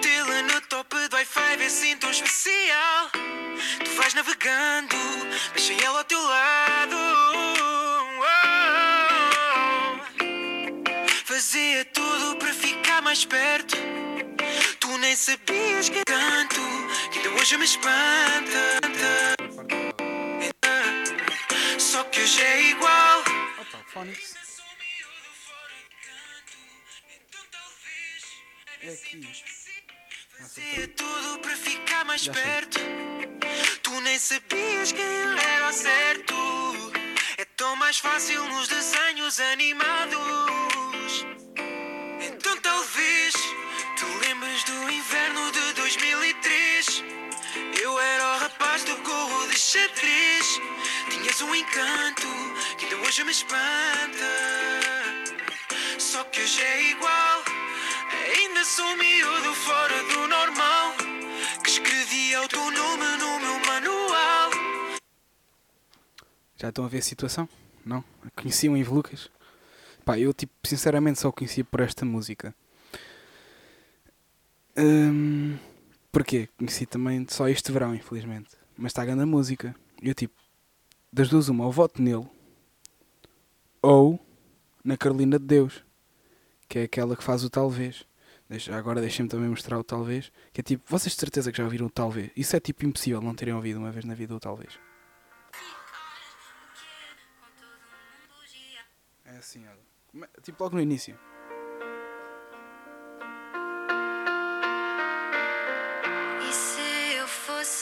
Tê-la 0.02 0.42
no 0.42 0.60
top 0.62 0.96
do 1.08 1.14
Wi-Fi 1.14 1.62
é 1.62 1.66
assim 1.66 1.96
tão 1.98 2.10
especial. 2.10 3.10
Tu 3.84 3.90
vais 3.92 4.12
navegando, 4.12 4.96
sem 5.56 5.80
ela 5.80 5.98
ao 5.98 6.04
teu 6.04 6.20
lado. 6.20 6.96
Oh. 8.18 8.34
Fazia 11.24 11.84
tudo 11.84 12.36
para 12.36 12.52
ficar 12.52 13.00
mais 13.02 13.24
perto. 13.24 13.76
Tu 14.80 14.98
nem 14.98 15.14
sabias 15.14 15.88
que 15.88 16.02
tanto 16.04 16.60
que 17.12 17.18
ainda 17.18 17.40
hoje 17.40 17.56
me 17.56 17.64
espanta. 17.64 18.62
Só 21.78 22.02
que 22.02 22.20
hoje 22.20 22.42
é 22.42 22.62
igual. 22.70 23.20
Opa, 23.60 23.78
É 28.86 28.92
aqui. 28.92 29.26
Fazia 30.38 30.88
tudo 30.88 31.38
para 31.38 31.56
ficar 31.56 32.04
mais 32.04 32.28
perto. 32.28 32.78
Tu 33.82 34.00
nem 34.02 34.18
sabias 34.18 34.92
quem 34.92 35.02
era 35.54 35.72
certo. 35.72 36.34
É 37.38 37.46
tão 37.56 37.74
mais 37.76 37.98
fácil 37.98 38.44
nos 38.44 38.68
desenhos 38.68 39.40
animados. 39.40 41.24
Então 42.20 42.54
talvez 42.58 43.32
te 43.96 44.04
lembres 44.26 44.64
do 44.64 44.90
inverno 44.90 45.50
de 45.50 45.72
2003. 45.72 47.04
Eu 47.80 47.98
era 47.98 48.34
o 48.34 48.38
rapaz 48.40 48.84
do 48.84 48.96
gorro 48.98 49.48
de 49.48 49.58
xadrez. 49.58 50.60
Tinhas 51.08 51.40
um 51.40 51.54
encanto 51.54 52.28
que 52.76 52.84
ainda 52.84 52.98
hoje 52.98 53.24
me 53.24 53.32
espanta. 53.32 54.30
Só 55.98 56.22
que 56.24 56.42
hoje 56.42 56.60
é 56.60 56.82
igual. 56.90 57.43
Sou 58.64 58.96
miúdo 58.96 59.54
fora 59.56 60.02
do 60.04 60.26
normal. 60.26 60.94
Que 61.62 61.68
escrevia 61.68 62.40
o 62.40 62.48
teu 62.48 62.70
nome 62.70 63.04
no 63.18 63.38
meu 63.38 63.60
manual. 63.66 64.50
Já 66.56 66.70
estão 66.70 66.86
a 66.86 66.88
ver 66.88 66.98
a 66.98 67.02
situação? 67.02 67.46
Não? 67.84 68.02
Conheciam 68.34 68.72
o 68.72 68.76
Ivo 68.78 68.94
Lucas? 68.94 69.28
Pá, 70.02 70.18
eu 70.18 70.32
tipo, 70.32 70.54
sinceramente 70.64 71.20
só 71.20 71.28
o 71.28 71.32
conhecia 71.32 71.62
por 71.62 71.80
esta 71.80 72.06
música. 72.06 72.54
Hum, 74.74 75.58
porquê? 76.10 76.48
Conheci 76.56 76.86
também 76.86 77.26
só 77.28 77.46
este 77.46 77.70
verão, 77.70 77.94
infelizmente. 77.94 78.56
Mas 78.78 78.92
está 78.92 79.02
a 79.02 79.04
grande 79.04 79.26
música. 79.26 79.76
Eu 80.00 80.14
tipo, 80.14 80.34
das 81.12 81.28
duas 81.28 81.50
uma, 81.50 81.66
ou 81.66 81.70
voto 81.70 82.00
nele, 82.00 82.26
ou 83.82 84.18
na 84.82 84.96
Carolina 84.96 85.38
de 85.38 85.44
Deus, 85.44 85.84
que 86.66 86.78
é 86.78 86.82
aquela 86.84 87.14
que 87.14 87.22
faz 87.22 87.44
o 87.44 87.50
talvez. 87.50 88.06
Deixa, 88.48 88.76
agora 88.76 89.00
deixem-me 89.00 89.28
também 89.28 89.48
mostrar 89.48 89.78
o 89.78 89.84
talvez. 89.84 90.30
Que 90.52 90.60
é 90.60 90.64
tipo, 90.64 90.84
vocês 90.86 91.14
de 91.14 91.18
certeza 91.20 91.50
que 91.50 91.58
já 91.58 91.64
ouviram 91.64 91.86
o 91.86 91.90
talvez. 91.90 92.30
Isso 92.36 92.54
é 92.54 92.60
tipo 92.60 92.84
impossível 92.84 93.20
não 93.20 93.34
terem 93.34 93.54
ouvido 93.54 93.78
uma 93.78 93.90
vez 93.90 94.04
na 94.04 94.14
vida 94.14 94.34
o 94.34 94.40
talvez. 94.40 94.78
É 99.24 99.36
assim, 99.38 99.66
olha. 99.66 99.78
Come- 100.08 100.28
Tipo 100.42 100.62
logo 100.62 100.76
no 100.76 100.82
início. 100.82 101.18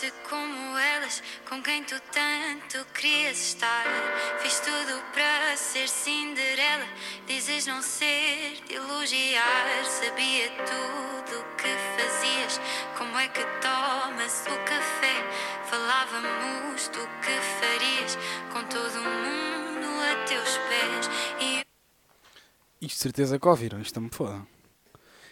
Fosse 0.02 0.12
como 0.28 0.76
elas, 0.78 1.22
com 1.48 1.62
quem 1.62 1.84
tu 1.84 1.94
tanto 2.10 2.84
querias 2.92 3.38
estar? 3.38 3.84
Fiz 4.40 4.58
tudo 4.58 5.00
para 5.12 5.56
ser 5.56 5.88
Cinderela, 5.88 6.86
dizes 7.26 7.66
não 7.66 7.80
ser 7.80 8.60
de 8.66 8.74
elogiar. 8.74 9.84
Sabia 9.84 10.50
tudo 10.50 11.40
o 11.40 11.56
que 11.56 11.68
fazias, 11.96 12.60
como 12.98 13.16
é 13.16 13.28
que 13.28 13.44
tomas 13.60 14.44
o 14.46 14.64
café? 14.64 15.22
Falávamos 15.66 16.88
do 16.88 17.06
que 17.20 17.40
farias 17.60 18.18
com 18.52 18.64
todo 18.64 18.98
o 18.98 19.04
mundo 19.04 19.86
a 20.10 20.24
teus 20.24 20.58
pés. 20.68 21.10
E 21.40 21.66
Isto 22.80 22.96
de 22.96 23.02
certeza 23.02 23.38
que 23.38 23.46
ouviram, 23.48 23.80
isto 23.80 24.00
não 24.00 24.08
me 24.08 24.14
foda. 24.14 24.44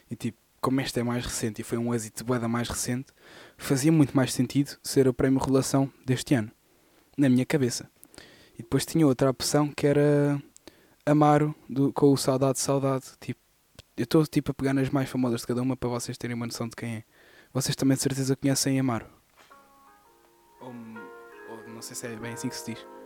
E 0.09 0.15
tipo, 0.15 0.39
como 0.61 0.81
este 0.81 1.01
é 1.01 1.03
mais 1.03 1.25
recente 1.25 1.61
e 1.61 1.65
foi 1.65 1.79
um 1.79 1.95
êxito 1.95 2.25
boeda 2.25 2.47
mais 2.47 2.69
recente, 2.69 3.13
fazia 3.57 3.91
muito 3.91 4.15
mais 4.15 4.33
sentido 4.33 4.77
ser 4.83 5.09
o 5.09 5.15
prémio 5.15 5.41
Relação 5.41 5.91
deste 6.05 6.35
ano. 6.35 6.51
Na 7.17 7.29
minha 7.29 7.47
cabeça. 7.47 7.91
E 8.55 8.63
depois 8.63 8.85
tinha 8.85 9.07
outra 9.07 9.31
opção 9.31 9.69
que 9.69 9.87
era 9.87 10.41
Amaro 11.05 11.55
do, 11.69 11.93
com 11.93 12.13
o 12.13 12.17
Saudade 12.17 12.59
Saudade. 12.59 13.07
Tipo, 13.21 13.41
eu 13.97 14.05
estou 14.05 14.27
tipo 14.27 14.51
a 14.51 14.55
pegar 14.55 14.75
nas 14.75 14.91
mais 14.91 15.09
famosas 15.09 15.41
de 15.41 15.47
cada 15.47 15.63
uma 15.63 15.77
para 15.77 15.89
vocês 15.89 16.17
terem 16.19 16.37
uma 16.37 16.47
noção 16.47 16.69
de 16.69 16.77
quem 16.77 16.97
é. 16.97 17.05
Vocês 17.53 17.75
também 17.75 17.97
de 17.97 18.03
certeza 18.03 18.37
conhecem 18.37 18.79
Amaro. 18.79 19.07
Ou, 20.61 20.69
ou 20.69 21.69
não 21.69 21.83
sei 21.83 21.97
se 21.97 22.07
é 22.07 22.17
bem 22.17 22.33
assim 22.33 22.49
que 22.49 22.57
se 22.57 22.75
diz. 22.75 23.00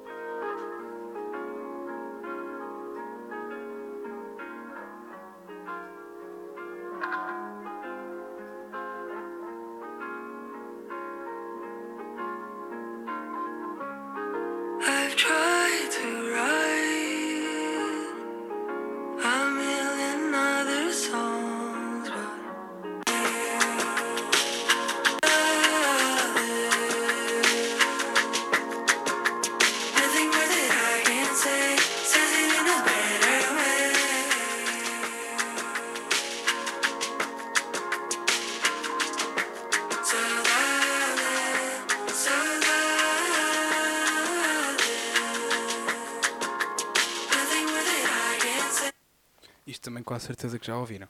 Certeza 50.25 50.59
que 50.59 50.66
já 50.66 50.76
ouviram. 50.76 51.09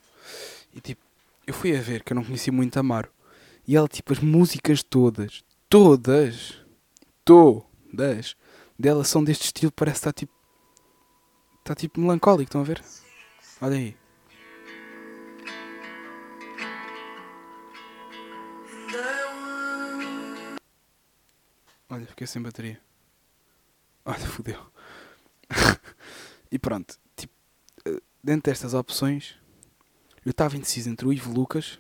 E 0.75 0.81
tipo, 0.81 1.03
eu 1.47 1.55
fui 1.55 1.77
a 1.77 1.81
ver 1.81 2.03
que 2.03 2.13
eu 2.13 2.15
não 2.17 2.25
conhecia 2.25 2.53
muito 2.53 2.79
Amaro. 2.79 3.11
E 3.67 3.77
ela, 3.77 3.89
tipo, 3.89 4.13
as 4.13 4.19
músicas 4.19 4.83
todas, 4.83 5.43
todas, 5.69 6.59
todas 7.25 8.37
dela 8.79 9.05
são 9.05 9.25
deste 9.25 9.45
estilo, 9.45 9.73
parece 9.73 10.01
que 10.01 10.09
está 10.09 10.13
tipo. 10.13 10.35
Está 11.61 11.75
tipo 11.75 11.99
melancólico, 11.99 12.49
estão 12.49 12.61
a 12.61 12.65
ver? 12.65 12.85
Olha 13.61 13.77
aí. 13.77 13.97
Olha, 21.89 22.07
fiquei 22.07 22.27
sem 22.27 22.43
bateria. 22.43 22.81
Olha, 24.05 24.19
fodeu. 24.19 24.61
e 26.51 26.59
pronto, 26.59 26.99
dentro 28.25 28.51
destas 28.51 28.73
opções, 28.73 29.37
eu 30.25 30.31
estava 30.31 30.57
indeciso 30.57 30.89
entre 30.89 31.07
o 31.07 31.13
Ivo 31.13 31.31
Lucas 31.31 31.79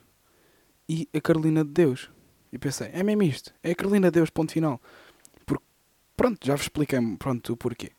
e 0.87 1.09
a 1.15 1.21
Carolina 1.21 1.65
de 1.65 1.71
Deus. 1.71 2.11
E 2.53 2.59
pensei, 2.59 2.91
é 2.93 3.03
mesmo 3.03 3.23
isto, 3.23 3.53
é 3.63 3.71
a 3.71 3.75
Carolina 3.75 4.09
de 4.09 4.21
Deus, 4.21 4.29
ponto 4.29 4.53
final. 4.53 4.81
Porque, 5.47 5.65
pronto, 6.15 6.47
já 6.47 6.55
vos 6.55 6.67
expliquei 6.67 7.01
pronto, 7.17 7.55
o 7.55 7.57
porquê. 7.57 7.91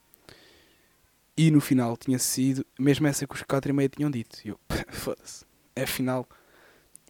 E 1.35 1.49
no 1.49 1.59
final 1.59 1.97
tinha 1.97 2.19
sido 2.19 2.65
mesmo 2.79 3.07
essa 3.07 3.27
que 3.27 3.33
os 3.33 3.41
4 3.41 3.71
e 3.71 3.73
meia 3.73 3.89
tinham 3.89 4.11
dito. 4.11 4.39
E 4.45 4.49
eu, 4.49 4.59
foda-se, 4.93 5.43
é 5.75 5.85
final. 5.87 6.29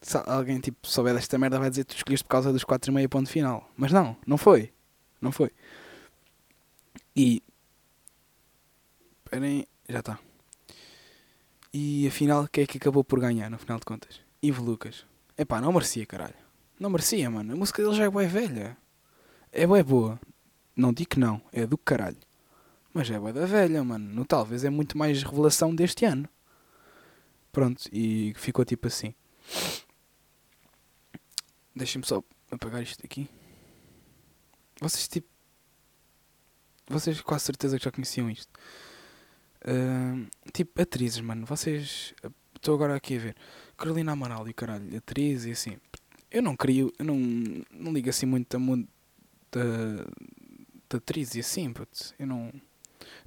Se 0.02 0.18
alguém 0.26 0.60
tipo 0.60 0.88
souber 0.88 1.14
desta 1.14 1.38
merda 1.38 1.60
vai 1.60 1.70
dizer 1.70 1.84
que 1.84 1.94
tu 1.94 1.98
escolheste 1.98 2.24
por 2.24 2.30
causa 2.30 2.54
dos 2.54 2.64
4 2.64 2.90
e 2.90 2.94
meia 2.94 3.10
ponto 3.10 3.30
final. 3.30 3.70
Mas 3.76 3.92
não, 3.92 4.16
não 4.26 4.38
foi. 4.38 4.74
Não 5.22 5.32
foi. 5.32 5.52
E. 7.16 7.44
Esperem, 9.26 9.68
já 9.90 10.00
está. 10.00 10.20
E 11.78 12.08
afinal, 12.08 12.48
quem 12.48 12.64
é 12.64 12.68
que 12.68 12.78
acabou 12.78 13.04
por 13.04 13.20
ganhar, 13.20 13.50
no 13.50 13.60
final 13.60 13.78
de 13.78 13.84
contas? 13.84 14.22
Ivo 14.42 14.64
Lucas. 14.64 15.06
Epá, 15.38 15.60
não 15.60 15.74
merecia, 15.74 16.06
caralho. 16.06 16.34
Não 16.80 16.90
merecia, 16.90 17.30
mano. 17.30 17.52
A 17.52 17.56
música 17.58 17.84
dele 17.84 17.94
já 17.94 18.06
é 18.06 18.10
bué 18.10 18.28
velha. 18.28 18.78
É 19.52 19.68
bué 19.68 19.84
boa. 19.84 20.18
Não 20.74 20.94
digo 20.94 21.10
que 21.10 21.20
não, 21.20 21.42
é 21.52 21.68
do 21.68 21.78
caralho. 21.78 22.16
Mas 22.94 23.12
é 23.12 23.20
bué 23.20 23.34
da 23.34 23.46
velha, 23.46 23.84
mano. 23.84 24.06
No 24.06 24.24
talvez 24.24 24.64
é 24.64 24.70
muito 24.70 24.98
mais 24.98 25.22
revelação 25.22 25.76
deste 25.76 26.06
ano. 26.06 26.30
Pronto, 27.52 27.90
e 27.92 28.34
ficou 28.38 28.64
tipo 28.64 28.88
assim. 28.88 29.14
Deixem-me 31.76 32.08
só 32.08 32.24
apagar 32.52 32.84
isto 32.84 33.06
aqui. 33.06 33.30
Vocês 34.80 35.10
tipo. 35.10 35.28
Vocês 36.88 37.20
com 37.20 37.36
a 37.36 37.40
certeza 37.40 37.78
que 37.78 37.84
já 37.84 37.92
conheciam 37.92 38.30
isto. 38.30 38.50
Tipo, 40.54 40.82
atrizes, 40.82 41.22
mano. 41.22 41.46
Vocês. 41.46 42.14
Estou 42.56 42.76
agora 42.76 42.96
aqui 42.96 43.18
a 43.18 43.20
ver. 43.20 43.36
Carolina 43.78 44.12
Amaral 44.12 44.48
e 44.48 44.54
caralho, 44.54 44.98
atriz 44.98 45.46
e 45.46 45.52
assim. 45.52 45.78
Eu 46.32 46.42
não 46.42 46.56
crio. 46.56 46.92
Eu 46.98 47.06
não, 47.06 47.18
não 47.72 47.94
ligo 47.94 48.10
assim 48.10 48.26
muito 48.26 48.50
da 48.50 48.60
mundo 48.60 48.88
da, 49.52 50.98
atriz 50.98 51.36
e 51.36 51.40
assim, 51.40 51.72
putz. 51.72 52.14
Eu 52.20 52.28
não. 52.28 52.52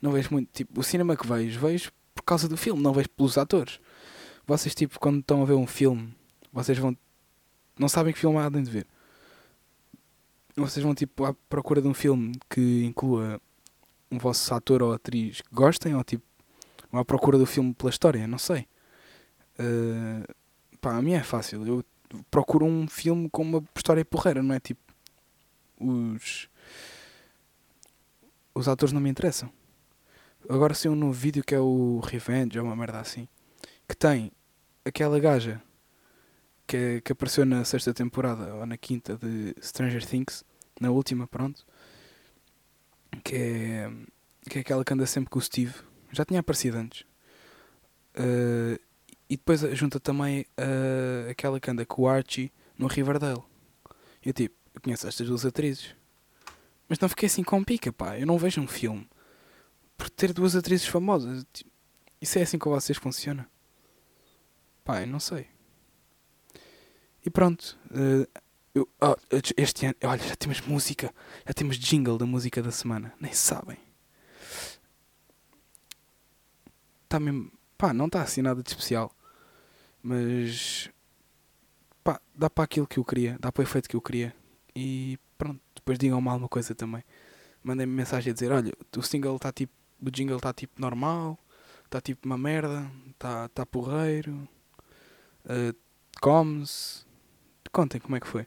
Não 0.01 0.13
vejo 0.13 0.29
muito. 0.31 0.49
Tipo, 0.53 0.81
o 0.81 0.83
cinema 0.83 1.17
que 1.17 1.27
vejo, 1.27 1.59
vejo 1.61 1.93
por 2.15 2.23
causa 2.23 2.49
do 2.49 2.57
filme, 2.57 2.83
não 2.83 2.93
vejo 2.93 3.09
pelos 3.11 3.39
atores. 3.39 3.81
Vocês, 4.47 4.75
tipo, 4.75 4.99
quando 4.99 5.21
estão 5.21 5.43
a 5.43 5.45
ver 5.45 5.55
um 5.55 5.67
filme, 5.67 6.15
vocês 6.53 6.79
vão. 6.79 6.97
Não 7.79 7.89
sabem 7.89 8.13
que 8.13 8.19
filme 8.19 8.39
há 8.39 8.49
de 8.49 8.63
ver. 8.63 8.87
Vocês 10.57 10.83
vão, 10.83 10.95
tipo, 10.95 11.25
à 11.25 11.33
procura 11.49 11.81
de 11.81 11.87
um 11.87 11.95
filme 11.95 12.33
que 12.51 12.85
inclua 12.85 13.41
um 14.11 14.19
vosso 14.19 14.53
ator 14.53 14.83
ou 14.83 14.93
atriz 14.93 15.41
que 15.41 15.55
gostem, 15.55 15.95
ou 15.95 16.03
tipo, 16.03 16.25
vão 16.91 17.01
à 17.01 17.05
procura 17.05 17.39
do 17.39 17.47
filme 17.47 17.75
pela 17.75 17.91
história, 17.91 18.27
não 18.27 18.39
sei. 18.39 18.67
Uh, 19.59 20.35
pá, 20.81 20.97
a 20.97 21.03
mim 21.03 21.13
é 21.13 21.23
fácil. 21.23 21.67
Eu 21.67 21.85
procuro 22.31 22.65
um 22.65 22.87
filme 22.89 23.29
com 23.31 23.43
uma 23.43 23.63
história 23.77 24.05
porreira, 24.05 24.43
não 24.43 24.55
é 24.55 24.61
tipo. 24.61 24.81
Os. 25.81 26.49
Os 28.55 28.69
atores 28.69 28.93
não 28.93 29.01
me 29.01 29.11
interessam. 29.11 29.51
Agora 30.49 30.75
saiu 30.75 30.93
um 30.93 30.97
novo 30.97 31.13
vídeo 31.13 31.45
que 31.45 31.55
é 31.55 31.61
o 31.61 32.01
Revenge, 32.01 32.59
ou 32.59 32.65
uma 32.65 32.75
merda 32.75 33.01
assim. 33.01 33.29
Que 33.87 33.97
tem 33.97 34.33
aquela 34.85 35.19
gaja 35.21 35.63
que, 36.67 37.01
que 37.01 37.13
apareceu 37.13 37.45
na 37.45 37.65
sexta 37.65 37.95
temporada 37.95 38.55
ou 38.55 38.67
na 38.67 38.77
quinta 38.77 39.17
de 39.17 39.55
Stranger 39.61 40.05
Things, 40.05 40.45
na 40.81 40.91
última, 40.91 41.27
pronto. 41.27 41.65
Que 43.25 43.37
é, 43.37 43.91
que 44.49 44.59
é 44.59 44.61
aquela 44.61 44.85
que 44.85 44.93
anda 44.93 45.07
sempre 45.07 45.31
com 45.31 45.39
o 45.39 45.43
Steve. 45.43 45.75
Já 46.13 46.25
tinha 46.25 46.41
aparecido 46.41 46.79
antes. 46.79 47.03
Uh, 48.17 48.79
e 49.29 49.37
depois 49.37 49.61
junta 49.77 50.01
também 50.01 50.47
uh, 50.59 51.31
aquela 51.31 51.61
que 51.61 51.71
anda 51.71 51.85
com 51.85 52.03
o 52.03 52.09
Archie 52.09 52.51
no 52.77 52.87
Riverdale. 52.87 53.43
Eu 54.25 54.33
tipo, 54.33 54.57
eu 54.75 54.81
conheço 54.81 55.07
estas 55.07 55.27
duas 55.27 55.45
atrizes. 55.45 55.95
Mas 56.89 56.99
não 56.99 57.09
fiquei 57.09 57.27
assim 57.27 57.43
com 57.43 57.63
pica, 57.63 57.93
pá. 57.93 58.19
Eu 58.19 58.27
não 58.27 58.39
vejo 58.39 58.61
um 58.61 58.67
filme 58.67 59.07
por 59.97 60.09
ter 60.09 60.33
duas 60.33 60.57
atrizes 60.57 60.87
famosas. 60.87 61.45
Tipo, 61.53 61.71
isso 62.21 62.39
é 62.39 62.43
assim 62.43 62.59
com 62.59 62.71
vocês 62.71 62.97
funciona? 62.97 63.49
Pá, 64.83 65.03
eu 65.03 65.07
não 65.07 65.21
sei. 65.21 65.49
E 67.25 67.29
pronto. 67.29 67.79
Uh, 67.91 68.27
eu, 68.75 68.89
oh, 69.01 69.17
este 69.57 69.87
ano, 69.87 69.95
olha, 70.05 70.23
já 70.23 70.37
temos 70.37 70.61
música. 70.63 71.13
Já 71.47 71.53
temos 71.53 71.79
jingle 71.79 72.17
da 72.17 72.25
música 72.25 72.63
da 72.63 72.71
semana. 72.71 73.13
Nem 73.21 73.33
sabem. 73.33 73.88
Está 77.09 77.19
mesmo. 77.19 77.51
Pá, 77.77 77.95
não 77.95 78.07
está 78.07 78.23
assim 78.23 78.43
nada 78.43 78.63
de 78.63 78.69
especial. 78.69 79.11
Mas. 80.03 80.91
Pá, 82.05 82.21
dá 82.35 82.51
para 82.51 82.65
aquilo 82.65 82.87
que 82.87 82.99
eu 82.99 83.05
queria. 83.05 83.39
Dá 83.41 83.51
para 83.51 83.63
o 83.63 83.65
efeito 83.65 83.89
que 83.89 83.97
eu 83.97 84.03
queria. 84.03 84.35
E 84.77 85.19
pronto. 85.39 85.61
Depois 85.75 85.99
digam-me 85.99 86.29
alguma 86.29 86.49
coisa 86.49 86.75
também. 86.75 87.03
Mandem-me 87.65 87.93
mensagem 87.93 88.31
a 88.31 88.35
dizer: 88.35 88.53
olha, 88.53 88.73
o 88.97 89.03
single 89.03 89.37
está 89.37 89.51
tipo 89.51 89.73
o 90.01 90.11
jingle 90.11 90.37
está 90.37 90.53
tipo 90.53 90.81
normal, 90.81 91.39
está 91.85 92.01
tipo 92.01 92.27
uma 92.27 92.39
merda, 92.39 92.91
está 93.11 93.49
tá 93.49 93.67
porreiro, 93.67 94.49
uh, 95.45 95.77
come-se. 96.21 97.07
Contem 97.73 98.01
como 98.01 98.17
é 98.17 98.21
que 98.21 98.27
foi. 98.27 98.47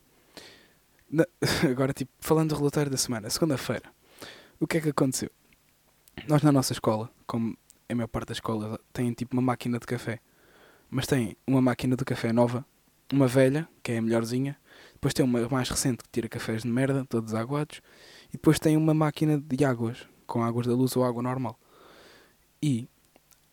Na, 1.09 1.25
agora, 1.69 1.93
tipo, 1.93 2.11
falando 2.19 2.49
do 2.49 2.55
relatório 2.55 2.89
da 2.89 2.97
semana, 2.97 3.29
segunda-feira, 3.29 3.93
o 4.59 4.65
que 4.65 4.77
é 4.77 4.81
que 4.81 4.89
aconteceu? 4.89 5.29
Nós 6.27 6.41
na 6.41 6.51
nossa 6.51 6.73
escola, 6.73 7.11
como 7.27 7.57
a 7.91 7.95
maior 7.95 8.07
parte 8.07 8.27
da 8.27 8.33
escola, 8.33 8.79
tem 8.93 9.11
tipo 9.13 9.35
uma 9.35 9.41
máquina 9.41 9.79
de 9.79 9.85
café, 9.85 10.19
mas 10.89 11.07
tem 11.07 11.35
uma 11.45 11.61
máquina 11.61 11.95
de 11.95 12.03
café 12.03 12.31
nova, 12.31 12.65
uma 13.11 13.27
velha, 13.27 13.67
que 13.83 13.91
é 13.91 13.97
a 13.97 14.01
melhorzinha, 14.01 14.57
depois 14.93 15.13
tem 15.13 15.25
uma 15.25 15.47
mais 15.49 15.69
recente 15.69 16.03
que 16.03 16.09
tira 16.09 16.29
cafés 16.29 16.63
de 16.63 16.69
merda, 16.69 17.05
todos 17.05 17.33
aguados, 17.33 17.81
e 18.29 18.33
depois 18.33 18.59
tem 18.59 18.77
uma 18.77 18.93
máquina 18.93 19.37
de 19.39 19.65
águas, 19.65 20.07
com 20.25 20.43
águas 20.43 20.67
da 20.67 20.73
luz 20.73 20.95
ou 20.95 21.03
água 21.03 21.21
normal. 21.21 21.59
E 22.61 22.87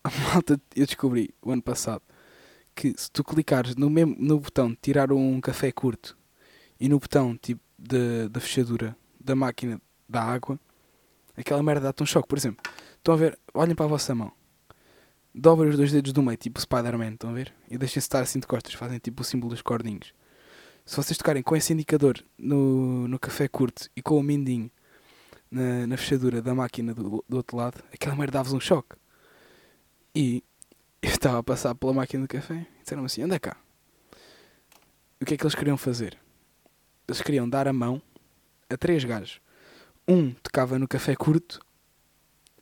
a 0.04 0.10
malta, 0.32 0.60
eu 0.76 0.86
descobri 0.86 1.34
o 1.42 1.50
ano 1.50 1.62
passado 1.62 2.02
que 2.74 2.94
se 2.96 3.10
tu 3.10 3.24
clicares 3.24 3.74
no, 3.74 3.90
mesmo, 3.90 4.14
no 4.18 4.38
botão 4.38 4.70
de 4.70 4.76
tirar 4.76 5.12
um 5.12 5.40
café 5.40 5.72
curto 5.72 6.16
e 6.78 6.88
no 6.88 7.00
botão 7.00 7.36
tipo 7.36 7.60
da 7.76 8.40
fechadura 8.40 8.96
da 9.20 9.34
máquina 9.34 9.80
da 10.08 10.22
água, 10.22 10.58
aquela 11.36 11.62
merda 11.62 11.86
dá-te 11.86 12.02
um 12.02 12.06
choque. 12.06 12.28
Por 12.28 12.38
exemplo, 12.38 12.62
estão 12.96 13.14
a 13.14 13.16
ver, 13.16 13.38
olhem 13.58 13.74
para 13.74 13.86
a 13.86 13.88
vossa 13.88 14.14
mão, 14.14 14.32
dobrem 15.34 15.68
os 15.70 15.76
dois 15.76 15.90
dedos 15.90 16.12
do 16.12 16.22
meio, 16.22 16.36
tipo 16.36 16.60
Spider-Man, 16.60 17.14
estão 17.14 17.30
a 17.30 17.32
ver? 17.32 17.52
E 17.68 17.76
deixem-se 17.76 18.06
estar 18.06 18.20
assim 18.20 18.38
de 18.38 18.46
costas, 18.46 18.74
fazem 18.74 18.98
tipo 18.98 19.22
o 19.22 19.24
símbolo 19.24 19.50
dos 19.50 19.62
cordinhos. 19.62 20.14
Se 20.86 20.96
vocês 20.96 21.18
tocarem 21.18 21.42
com 21.42 21.56
esse 21.56 21.72
indicador 21.72 22.24
no, 22.38 23.08
no 23.08 23.18
café 23.18 23.48
curto 23.48 23.90
e 23.96 24.00
com 24.00 24.16
o 24.16 24.22
mindinho 24.22 24.70
na, 25.50 25.86
na 25.88 25.96
fechadura 25.96 26.40
da 26.40 26.54
máquina 26.54 26.94
do, 26.94 27.24
do 27.28 27.36
outro 27.36 27.56
lado, 27.56 27.82
aquela 27.92 28.14
merda 28.14 28.34
dava-vos 28.34 28.54
um 28.54 28.60
choque. 28.60 28.96
E 30.14 30.42
eu 31.02 31.10
estava 31.10 31.38
a 31.38 31.42
passar 31.42 31.74
pela 31.74 31.92
máquina 31.92 32.22
de 32.22 32.28
café 32.28 32.66
e 32.78 32.82
disseram 32.82 33.04
assim: 33.04 33.22
anda 33.22 33.38
cá. 33.40 33.56
E 35.20 35.24
o 35.24 35.26
que 35.26 35.34
é 35.34 35.36
que 35.36 35.42
eles 35.42 35.54
queriam 35.54 35.76
fazer? 35.76 36.16
Eles 37.08 37.20
queriam 37.20 37.48
dar 37.48 37.66
a 37.66 37.72
mão 37.72 38.00
a 38.70 38.76
três 38.76 39.02
gajos. 39.04 39.40
Um 40.06 40.32
tocava 40.32 40.78
no 40.78 40.86
café 40.86 41.16
curto 41.16 41.60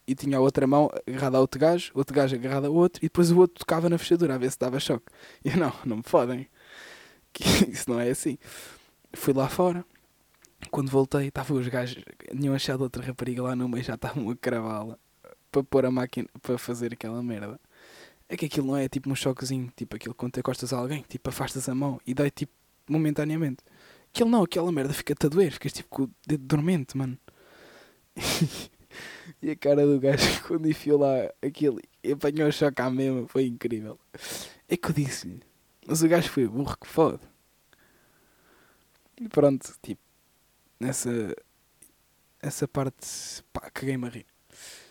e 0.06 0.14
tinha 0.14 0.38
a 0.38 0.40
outra 0.40 0.66
mão 0.66 0.90
agarrada 1.06 1.38
a 1.38 1.40
outro 1.40 1.60
gajo, 1.60 1.90
outro 1.94 2.14
gajo 2.14 2.36
agarrado 2.36 2.66
a 2.66 2.70
outro, 2.70 3.04
e 3.04 3.06
depois 3.06 3.30
o 3.30 3.38
outro 3.38 3.58
tocava 3.58 3.88
na 3.88 3.98
fechadura 3.98 4.34
a 4.34 4.38
ver 4.38 4.50
se 4.50 4.58
dava 4.58 4.78
choque. 4.78 5.06
E 5.44 5.50
eu, 5.50 5.56
não, 5.56 5.72
não 5.84 5.96
me 5.98 6.02
fodem. 6.04 6.48
Isso 7.68 7.90
não 7.90 8.00
é 8.00 8.10
assim. 8.10 8.38
Fui 9.12 9.32
lá 9.34 9.48
fora, 9.48 9.84
quando 10.70 10.90
voltei, 10.90 11.28
estavam 11.28 11.58
os 11.58 11.68
gajos, 11.68 12.02
tinham 12.30 12.54
achado 12.54 12.82
outra 12.82 13.02
rapariga 13.02 13.42
lá 13.42 13.56
no 13.56 13.68
meio, 13.68 13.84
já 13.84 13.94
estavam 13.94 14.30
a 14.30 14.36
cravá-la 14.36 14.98
para 15.50 15.62
pôr 15.64 15.86
a 15.86 15.90
máquina 15.90 16.28
para 16.42 16.58
fazer 16.58 16.92
aquela 16.92 17.22
merda. 17.22 17.58
É 18.28 18.36
que 18.36 18.46
aquilo 18.46 18.66
não 18.68 18.76
é 18.76 18.88
tipo 18.88 19.08
um 19.10 19.14
choquezinho, 19.14 19.72
tipo 19.76 19.96
aquilo 19.96 20.14
quando 20.14 20.32
te 20.32 20.42
costas 20.42 20.72
a 20.72 20.78
alguém, 20.78 21.04
tipo 21.08 21.28
afastas 21.28 21.68
a 21.68 21.74
mão 21.74 22.00
e 22.06 22.12
dói 22.14 22.30
tipo 22.30 22.52
momentaneamente. 22.88 23.62
Aquilo 24.12 24.30
não, 24.30 24.42
aquela 24.42 24.70
merda 24.72 24.92
fica-te 24.92 25.26
a 25.26 25.28
doer, 25.28 25.52
ficas 25.52 25.72
tipo 25.72 25.88
com 25.88 26.02
o 26.04 26.10
dedo 26.26 26.44
dormente, 26.44 26.96
mano. 26.96 27.16
e 29.42 29.50
a 29.50 29.56
cara 29.56 29.86
do 29.86 29.98
gajo 30.00 30.42
quando 30.46 30.68
enfiou 30.68 31.00
lá 31.00 31.30
aquilo 31.42 31.80
e 32.02 32.12
apanhou 32.12 32.48
o 32.48 32.52
choque 32.52 32.80
à 32.80 32.90
mesma, 32.90 33.26
foi 33.28 33.46
incrível. 33.46 33.98
É 34.68 34.76
que 34.76 34.88
eu 34.88 34.92
disse-lhe, 34.92 35.42
mas 35.86 36.02
o 36.02 36.08
gajo 36.08 36.28
foi 36.28 36.46
burro 36.46 36.76
que 36.78 36.86
fode. 36.86 37.22
E 39.20 39.28
pronto, 39.28 39.74
tipo, 39.82 40.02
nessa 40.78 41.34
essa 42.40 42.68
parte, 42.68 43.42
pá, 43.52 43.70
caguei-me 43.70 44.06
a 44.06 44.10
rir. 44.10 44.26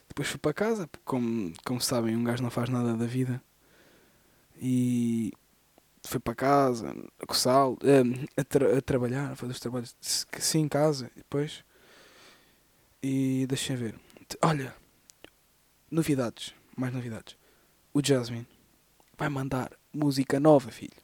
Depois 0.07 0.27
fui 0.27 0.39
para 0.39 0.53
casa, 0.53 0.89
como, 1.03 1.53
como 1.65 1.81
sabem, 1.81 2.15
um 2.15 2.23
gajo 2.23 2.43
não 2.43 2.49
faz 2.49 2.69
nada 2.69 2.95
da 2.95 3.05
vida. 3.05 3.41
E 4.57 5.31
fui 6.03 6.19
para 6.19 6.35
casa, 6.35 6.95
a 7.19 7.25
coçá-lo, 7.25 7.77
a, 7.81 8.41
a, 8.41 8.43
tra 8.43 8.77
a, 8.77 8.81
trabalhar, 8.81 9.31
a 9.31 9.35
fazer 9.35 9.51
os 9.51 9.59
trabalhos, 9.59 9.95
sim, 10.01 10.61
em 10.61 10.67
casa, 10.67 11.09
e 11.15 11.19
depois. 11.19 11.63
E 13.07 13.45
deixem 13.45 13.75
ver. 13.75 13.93
Olha, 14.41 14.75
novidades, 15.91 16.55
mais 16.75 16.91
novidades. 16.91 17.37
O 17.93 18.03
Jasmine 18.03 18.47
vai 19.15 19.29
mandar 19.29 19.77
música 19.93 20.39
nova, 20.39 20.71
filho. 20.71 20.97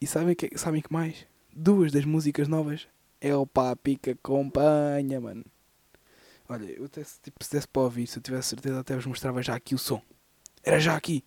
E 0.00 0.06
sabem 0.06 0.36
que, 0.36 0.56
sabem 0.56 0.80
que 0.80 0.92
mais? 0.92 1.26
Duas 1.52 1.90
das 1.90 2.04
músicas 2.04 2.46
novas 2.46 2.86
é 3.20 3.34
o 3.34 3.44
Papi 3.44 3.96
que 3.96 4.10
acompanha, 4.10 5.20
mano. 5.20 5.44
Olha, 6.48 6.70
eu 6.70 6.84
até 6.84 7.02
tipo, 7.02 7.42
se 7.42 7.50
desse 7.50 7.66
para 7.66 7.82
ouvir, 7.82 8.06
se 8.06 8.20
eu 8.20 8.22
tivesse 8.22 8.50
certeza, 8.50 8.78
até 8.78 8.94
vos 8.94 9.06
mostrava 9.06 9.42
já 9.42 9.56
aqui 9.56 9.74
o 9.74 9.78
som. 9.78 10.00
Era 10.62 10.78
já 10.78 10.94
aqui. 10.94 11.24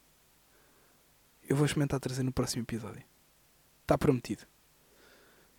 Eu 1.44 1.58
vou 1.58 1.66
experimentar 1.66 2.00
trazer 2.00 2.24
no 2.24 2.32
próximo 2.32 2.64
episódio. 2.64 3.04
Está 3.82 3.98
prometido. 3.98 4.44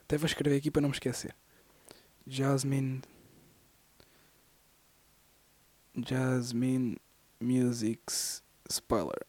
Até 0.01 0.17
vou 0.17 0.27
escrever 0.27 0.57
aqui 0.57 0.71
para 0.71 0.81
não 0.81 0.89
me 0.89 0.95
esquecer. 0.95 1.37
Jasmine. 2.27 3.03
Jasmine 5.97 6.97
Music's 7.41 8.43
Spoiler. 8.69 9.27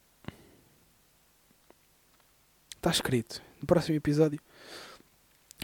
Está 2.76 2.91
escrito. 2.91 3.41
No 3.60 3.67
próximo 3.67 3.95
episódio 3.95 4.39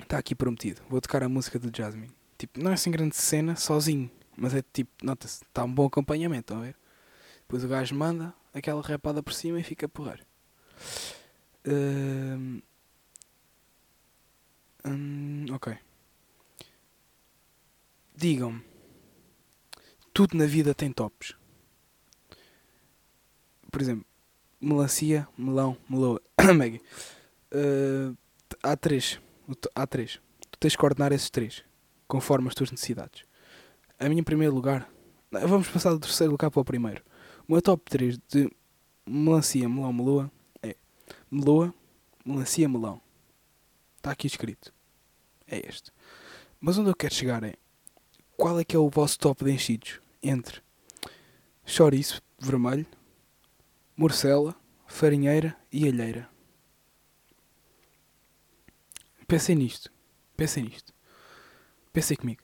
está 0.01 0.17
aqui 0.17 0.33
prometido. 0.33 0.81
Vou 0.89 1.01
tocar 1.01 1.23
a 1.23 1.29
música 1.29 1.59
do 1.59 1.75
Jasmine. 1.75 2.11
Tipo, 2.37 2.61
não 2.61 2.71
é 2.71 2.73
assim 2.73 2.91
grande 2.91 3.15
cena, 3.15 3.55
sozinho. 3.55 4.09
Mas 4.35 4.55
é 4.55 4.61
tipo, 4.61 4.91
nota-se, 5.03 5.43
está 5.43 5.63
um 5.63 5.73
bom 5.73 5.85
acompanhamento, 5.85 6.53
estão 6.53 6.59
a 6.59 6.65
ver? 6.67 6.75
Depois 7.41 7.63
o 7.63 7.67
gajo 7.67 7.93
manda 7.93 8.33
aquela 8.53 8.81
rapada 8.81 9.21
por 9.21 9.33
cima 9.33 9.59
e 9.59 9.63
fica 9.63 9.85
a 9.85 9.89
porrar. 9.89 10.25
Hum, 11.67 12.61
hum, 14.85 15.45
ok. 15.51 15.77
Digam-me. 18.15 18.68
Tudo 20.19 20.35
na 20.35 20.45
vida 20.45 20.75
tem 20.75 20.91
tops. 20.91 21.33
Por 23.71 23.81
exemplo, 23.81 24.05
melancia, 24.59 25.25
melão, 25.37 25.77
meloa. 25.89 26.21
Maggie. 26.57 26.81
Uh, 27.53 28.17
há 28.61 28.75
três. 28.75 29.17
Há 29.73 29.87
três. 29.87 30.19
Tu 30.51 30.59
tens 30.59 30.75
que 30.75 30.77
coordenar 30.77 31.13
esses 31.13 31.29
três. 31.29 31.63
Conforme 32.05 32.49
as 32.49 32.53
tuas 32.53 32.69
necessidades. 32.69 33.23
A 33.97 34.09
minha 34.09 34.19
em 34.19 34.23
primeiro 34.25 34.53
lugar. 34.53 34.91
Vamos 35.31 35.69
passar 35.69 35.91
do 35.91 35.99
terceiro 35.99 36.33
lugar 36.33 36.51
para 36.51 36.59
o 36.59 36.65
primeiro. 36.65 37.01
O 37.47 37.53
meu 37.53 37.61
top 37.61 37.89
3 37.89 38.19
de 38.27 38.51
melancia, 39.07 39.69
melão, 39.69 39.93
meloa 39.93 40.31
é 40.61 40.75
meloa, 41.31 41.73
melancia, 42.25 42.67
melão. 42.67 42.99
Está 43.95 44.11
aqui 44.11 44.27
escrito. 44.27 44.73
É 45.47 45.65
este. 45.65 45.93
Mas 46.59 46.77
onde 46.77 46.89
eu 46.89 46.95
quero 46.95 47.13
chegar 47.13 47.41
é 47.41 47.53
qual 48.35 48.59
é 48.59 48.65
que 48.65 48.75
é 48.75 48.79
o 48.79 48.89
vosso 48.89 49.17
top 49.17 49.45
de 49.45 49.51
enchidos 49.53 50.01
entre 50.21 50.61
chouriço 51.65 52.21
vermelho, 52.39 52.85
morcela, 53.95 54.55
farinheira 54.87 55.55
e 55.71 55.87
alheira. 55.87 56.29
Pensem 59.27 59.55
nisto. 59.55 59.91
Pensem 60.35 60.63
nisto. 60.63 60.93
Pensem 61.93 62.17
comigo. 62.17 62.41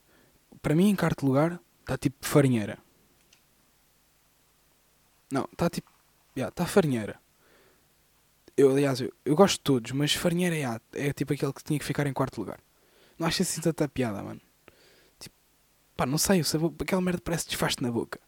Para 0.62 0.76
mim, 0.76 0.90
em 0.90 0.96
quarto 0.96 1.26
lugar, 1.26 1.60
está 1.82 1.98
tipo 1.98 2.18
farinheira. 2.26 2.78
Não, 5.32 5.48
está 5.52 5.70
tipo. 5.70 5.92
Já, 6.36 6.50
está 6.50 6.66
farinheira. 6.66 7.20
Eu, 8.58 8.72
aliás, 8.72 9.02
eu, 9.02 9.12
eu 9.26 9.36
gosto 9.36 9.56
de 9.56 9.62
todos, 9.62 9.92
mas 9.92 10.14
farinheira 10.14 10.56
é, 10.56 10.66
a- 10.66 10.82
é 10.94 11.12
tipo 11.14 11.34
aquele 11.34 11.52
que 11.54 11.64
tinha 11.64 11.80
que 11.80 11.86
ficar 11.86 12.08
em 12.08 12.14
quarto 12.14 12.38
lugar. 12.40 12.60
Não 13.18 13.28
acho 13.28 13.42
assim 13.42 13.62
tanta 13.62 13.88
piada, 13.88 14.22
mano. 14.24 14.42
Pá, 15.96 16.06
não 16.06 16.18
sei, 16.18 16.42
o 16.42 16.46
sabor, 16.46 16.74
aquela 16.80 17.02
merda 17.02 17.22
parece 17.24 17.48
desfaste 17.48 17.82
na 17.82 17.92
boca. 17.92 18.20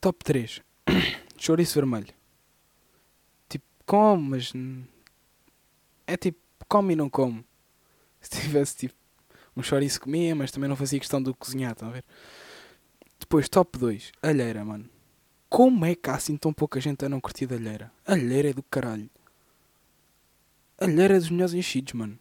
Top 0.00 0.22
3. 0.24 0.60
Chouriço 1.38 1.74
vermelho. 1.74 2.12
Tipo, 3.48 3.64
como, 3.86 4.30
mas. 4.30 4.52
É 6.06 6.16
tipo, 6.16 6.38
come 6.68 6.92
e 6.92 6.96
não 6.96 7.08
como. 7.08 7.44
Se 8.20 8.40
tivesse 8.40 8.76
tipo 8.76 8.98
um 9.58 9.62
chouriço 9.62 10.00
comia, 10.00 10.36
mas 10.36 10.52
também 10.52 10.68
não 10.68 10.76
fazia 10.76 11.00
questão 11.00 11.20
de 11.20 11.34
cozinhar, 11.34 11.72
estão 11.72 11.88
a 11.88 11.92
ver? 11.92 12.04
Depois, 13.18 13.48
top 13.48 13.76
2. 13.76 14.12
Alheira, 14.22 14.64
mano. 14.64 14.88
Como 15.48 15.84
é 15.84 15.96
que 15.96 16.08
há 16.08 16.14
assim 16.14 16.36
tão 16.36 16.52
pouca 16.52 16.80
gente 16.80 17.04
a 17.04 17.08
não 17.08 17.20
curtir 17.20 17.46
de 17.46 17.54
alheira? 17.54 17.90
Alheira 18.06 18.50
é 18.50 18.52
do 18.52 18.62
caralho. 18.62 19.10
Alheira 20.78 21.16
é 21.16 21.18
dos 21.18 21.30
melhores 21.30 21.54
enchidos, 21.54 21.92
mano. 21.94 22.16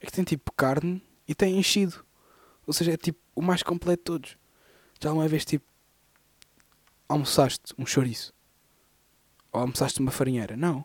É 0.00 0.06
que 0.06 0.12
tem 0.12 0.24
tipo 0.24 0.50
carne 0.52 1.00
e 1.28 1.34
tem 1.34 1.56
enchido. 1.56 2.04
Ou 2.68 2.74
seja, 2.74 2.92
é 2.92 2.96
tipo 2.98 3.18
o 3.34 3.40
mais 3.40 3.62
completo 3.62 3.98
de 3.98 4.04
todos. 4.04 4.38
Já 5.00 5.10
uma 5.10 5.26
vez 5.26 5.42
tipo 5.42 5.64
almoçaste 7.08 7.74
um 7.78 7.86
chouriço? 7.86 8.34
Ou 9.50 9.62
almoçaste 9.62 9.98
uma 10.00 10.10
farinheira? 10.10 10.54
Não. 10.54 10.84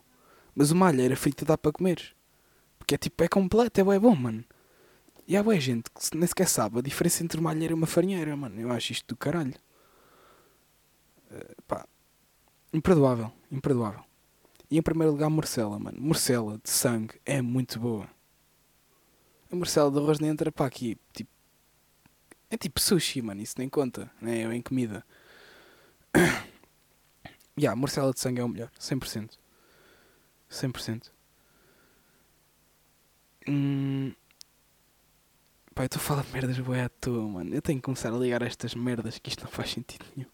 Mas 0.55 0.71
uma 0.71 0.87
alheira 0.87 1.13
frita 1.17 1.43
dá 1.43 1.57
para 1.57 1.73
comer. 1.73 2.15
Porque 2.79 2.95
é 2.95 2.97
tipo, 2.97 3.21
é 3.21 3.27
completo, 3.27 3.81
é 3.81 3.99
bom, 3.99 4.15
mano. 4.15 4.45
E 5.27 5.35
há 5.35 5.43
boa 5.43 5.59
gente 5.59 5.89
que 5.91 6.17
nem 6.17 6.25
sequer 6.25 6.47
sabe 6.47 6.79
a 6.79 6.81
diferença 6.81 7.21
entre 7.21 7.37
uma 7.37 7.49
alheira 7.49 7.73
e 7.73 7.75
uma 7.75 7.85
farinheira, 7.85 8.33
mano. 8.37 8.57
Eu 8.61 8.71
acho 8.71 8.93
isto 8.93 9.07
do 9.07 9.17
caralho. 9.17 9.53
Eh, 11.31 11.55
pá. 11.67 11.85
Imperdoável, 12.71 13.29
imperdoável. 13.51 14.05
E 14.71 14.77
em 14.77 14.81
primeiro 14.81 15.11
lugar, 15.11 15.29
morcela, 15.29 15.77
mano. 15.77 15.99
Morcela 15.99 16.57
de 16.63 16.69
sangue 16.69 17.19
é 17.25 17.41
muito 17.41 17.77
boa. 17.77 18.07
A 19.51 19.55
morcela 19.55 19.91
de 19.91 19.97
arroz 19.97 20.19
nem 20.19 20.29
entra 20.29 20.49
para 20.49 20.65
aqui. 20.65 20.97
Tipo, 21.11 21.33
é 22.53 22.57
tipo 22.57 22.79
sushi, 22.79 23.21
mano. 23.21 23.41
Isso 23.41 23.55
nem 23.57 23.67
conta, 23.67 24.11
né? 24.21 24.43
É 24.43 24.55
em 24.55 24.61
comida. 24.61 25.03
Ya, 26.15 26.45
yeah, 27.57 27.79
morcela 27.79 28.13
de 28.13 28.19
sangue 28.19 28.41
é 28.41 28.43
o 28.43 28.49
melhor. 28.49 28.69
100%. 28.79 29.37
100%. 30.49 31.11
Hum... 33.47 34.13
Pá, 35.73 35.83
eu 35.83 35.85
estou 35.87 35.99
a 35.99 36.03
falar 36.03 36.23
de 36.23 36.31
merdas 36.31 36.59
boé 36.59 36.83
à 36.83 36.89
toa, 36.89 37.27
mano. 37.27 37.55
Eu 37.55 37.61
tenho 37.61 37.79
que 37.79 37.85
começar 37.85 38.13
a 38.13 38.17
ligar 38.17 38.43
a 38.43 38.45
estas 38.45 38.75
merdas 38.75 39.17
que 39.17 39.29
isto 39.29 39.43
não 39.43 39.51
faz 39.51 39.71
sentido 39.71 40.05
nenhum. 40.15 40.29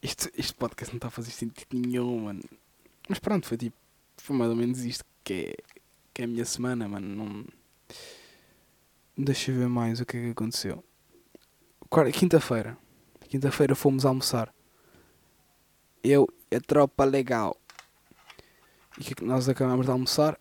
Isto, 0.00 0.30
este 0.36 0.54
podcast 0.54 0.94
não 0.94 0.98
está 0.98 1.08
a 1.08 1.10
fazer 1.10 1.32
sentido 1.32 1.76
nenhum, 1.76 2.20
mano. 2.20 2.44
Mas 3.08 3.18
pronto, 3.18 3.48
foi 3.48 3.56
tipo. 3.56 3.76
Foi 4.18 4.36
mais 4.36 4.50
ou 4.50 4.56
menos 4.56 4.84
isto 4.84 5.04
que 5.24 5.32
é, 5.32 5.54
que 6.14 6.22
é 6.22 6.24
a 6.24 6.28
minha 6.28 6.44
semana, 6.44 6.88
mano. 6.88 7.08
Não... 7.08 7.46
Deixa 9.16 9.50
eu 9.50 9.56
ver 9.56 9.68
mais 9.68 10.00
o 10.00 10.06
que 10.06 10.16
é 10.16 10.20
que 10.20 10.30
aconteceu. 10.30 10.84
Quinta-feira. 12.12 12.76
Quinta-feira 13.28 13.74
fomos 13.74 14.04
almoçar. 14.04 14.54
Eu 16.04 16.28
a 16.54 16.60
tropa 16.60 17.04
legal. 17.04 17.56
E 18.98 19.10
é 19.10 19.24
nós 19.24 19.48
acabámos 19.48 19.86
de 19.86 19.92
almoçar? 19.92 20.38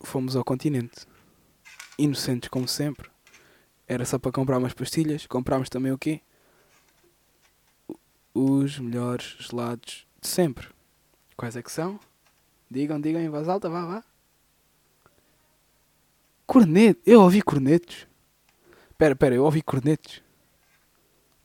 Fomos 0.00 0.34
ao 0.34 0.44
continente. 0.44 1.06
Inocentes 1.96 2.48
como 2.48 2.66
sempre. 2.66 3.08
Era 3.86 4.04
só 4.04 4.18
para 4.18 4.32
comprar 4.32 4.58
umas 4.58 4.74
pastilhas. 4.74 5.26
Comprámos 5.26 5.68
também 5.68 5.92
o 5.92 5.98
quê? 5.98 6.20
Os 8.34 8.78
melhores 8.80 9.36
gelados 9.38 10.06
de 10.20 10.26
sempre. 10.26 10.68
Quais 11.36 11.54
é 11.54 11.62
que 11.62 11.70
são? 11.70 12.00
Digam, 12.68 13.00
digam 13.00 13.22
em 13.22 13.28
voz 13.28 13.48
alta, 13.48 13.70
vá, 13.70 13.86
vá. 13.86 14.04
Corneto. 16.44 17.00
Eu 17.06 17.20
ouvi 17.20 17.40
cornetos. 17.40 18.08
Pera, 18.98 19.14
pera, 19.14 19.36
eu 19.36 19.44
ouvi 19.44 19.62
cornetos. 19.62 20.23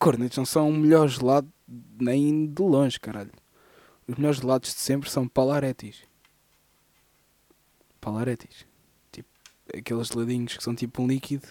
Cornetos 0.09 0.39
não 0.39 0.45
são 0.45 0.67
o 0.71 0.73
melhor 0.73 1.07
gelado 1.07 1.53
nem 2.01 2.47
de 2.47 2.63
longe, 2.63 2.99
caralho. 2.99 3.31
Os 4.07 4.15
melhores 4.15 4.39
gelados 4.39 4.73
de 4.73 4.79
sempre 4.79 5.07
são 5.07 5.27
palaretis. 5.27 6.01
Palaretis. 8.01 8.65
Tipo, 9.11 9.29
aqueles 9.71 10.07
geladinhos 10.07 10.57
que 10.57 10.63
são 10.63 10.73
tipo 10.73 11.03
um 11.03 11.07
líquido. 11.07 11.47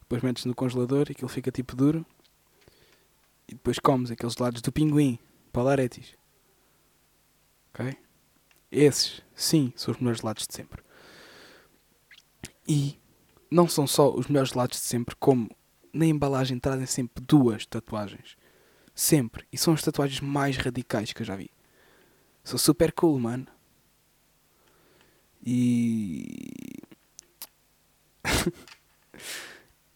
Depois 0.00 0.22
metes 0.22 0.46
no 0.46 0.54
congelador 0.54 1.08
e 1.10 1.12
aquilo 1.12 1.28
fica 1.28 1.52
tipo 1.52 1.76
duro. 1.76 2.06
E 3.46 3.52
depois 3.52 3.78
comes 3.78 4.10
aqueles 4.10 4.32
gelados 4.32 4.62
do 4.62 4.72
pinguim. 4.72 5.18
Palaretis. 5.52 6.14
Ok? 7.74 7.98
Esses, 8.72 9.20
sim, 9.34 9.74
são 9.76 9.92
os 9.92 10.00
melhores 10.00 10.20
gelados 10.22 10.46
de 10.46 10.54
sempre. 10.54 10.82
E 12.66 12.98
não 13.50 13.68
são 13.68 13.86
só 13.86 14.10
os 14.10 14.26
melhores 14.26 14.52
gelados 14.52 14.78
de 14.80 14.86
sempre, 14.86 15.14
como 15.16 15.50
na 15.94 16.04
embalagem 16.04 16.58
trazem 16.58 16.86
sempre 16.86 17.24
duas 17.24 17.64
tatuagens. 17.64 18.36
Sempre. 18.94 19.46
E 19.52 19.56
são 19.56 19.72
as 19.72 19.82
tatuagens 19.82 20.20
mais 20.20 20.56
radicais 20.56 21.12
que 21.12 21.22
eu 21.22 21.26
já 21.26 21.36
vi. 21.36 21.50
Sou 22.42 22.58
super 22.58 22.92
cool, 22.92 23.18
mano. 23.18 23.46
E. 25.46 26.26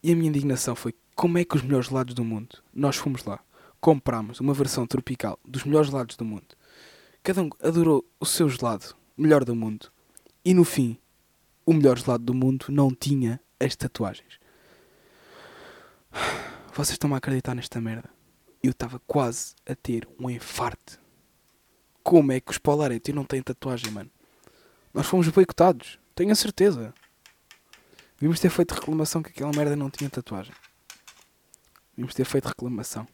e 0.03 0.13
a 0.13 0.17
minha 0.17 0.29
indignação 0.29 0.77
foi 0.77 0.95
como 1.15 1.37
é 1.37 1.45
que 1.45 1.57
os 1.57 1.63
melhores 1.63 1.89
gelados 1.89 2.15
do 2.15 2.25
mundo, 2.25 2.63
nós 2.73 2.97
fomos 2.97 3.25
lá, 3.25 3.41
comprámos 3.81 4.39
uma 4.41 4.55
versão 4.55 4.87
tropical 4.87 5.39
dos 5.45 5.65
melhores 5.65 5.91
gelados 5.91 6.17
do 6.17 6.25
mundo. 6.25 6.57
Cada 7.23 7.43
um 7.43 7.51
adorou 7.61 8.05
o 8.21 8.25
seu 8.25 8.49
gelado, 8.49 8.95
melhor 9.17 9.45
do 9.45 9.55
mundo. 9.55 9.91
E 10.45 10.55
no 10.55 10.65
fim, 10.65 10.97
o 11.67 11.73
melhor 11.73 11.99
gelado 11.99 12.25
do 12.25 12.35
mundo 12.35 12.67
não 12.69 12.91
tinha 12.91 13.41
as 13.59 13.75
tatuagens. 13.75 14.39
Vocês 16.75 16.91
estão-me 16.91 17.15
a 17.15 17.19
acreditar 17.19 17.55
nesta 17.55 17.81
merda? 17.81 18.09
Eu 18.63 18.71
estava 18.71 18.99
quase 19.01 19.55
a 19.69 19.75
ter 19.75 20.09
um 20.19 20.31
enfarte. 20.31 20.99
como 22.03 22.33
é 22.33 22.41
que 22.41 22.51
os 22.51 22.59
Polaretti 22.59 23.13
não 23.13 23.25
têm 23.25 23.43
tatuagem, 23.43 23.91
mano? 23.91 24.11
Nós 24.95 25.07
fomos 25.07 25.29
boicotados, 25.29 25.99
tenho 26.15 26.33
a 26.33 26.35
certeza. 26.35 26.95
Devíamos 28.15 28.41
ter 28.41 28.51
feito 28.51 28.75
reclamação 28.75 29.23
que 29.23 29.31
aquela 29.31 29.53
merda 29.53 29.77
não 29.77 29.91
tinha 29.91 30.11
tatuagem. 30.11 30.55
Devíamos 31.91 32.15
ter 32.15 32.25
feito 32.25 32.49
reclamação. 32.49 33.07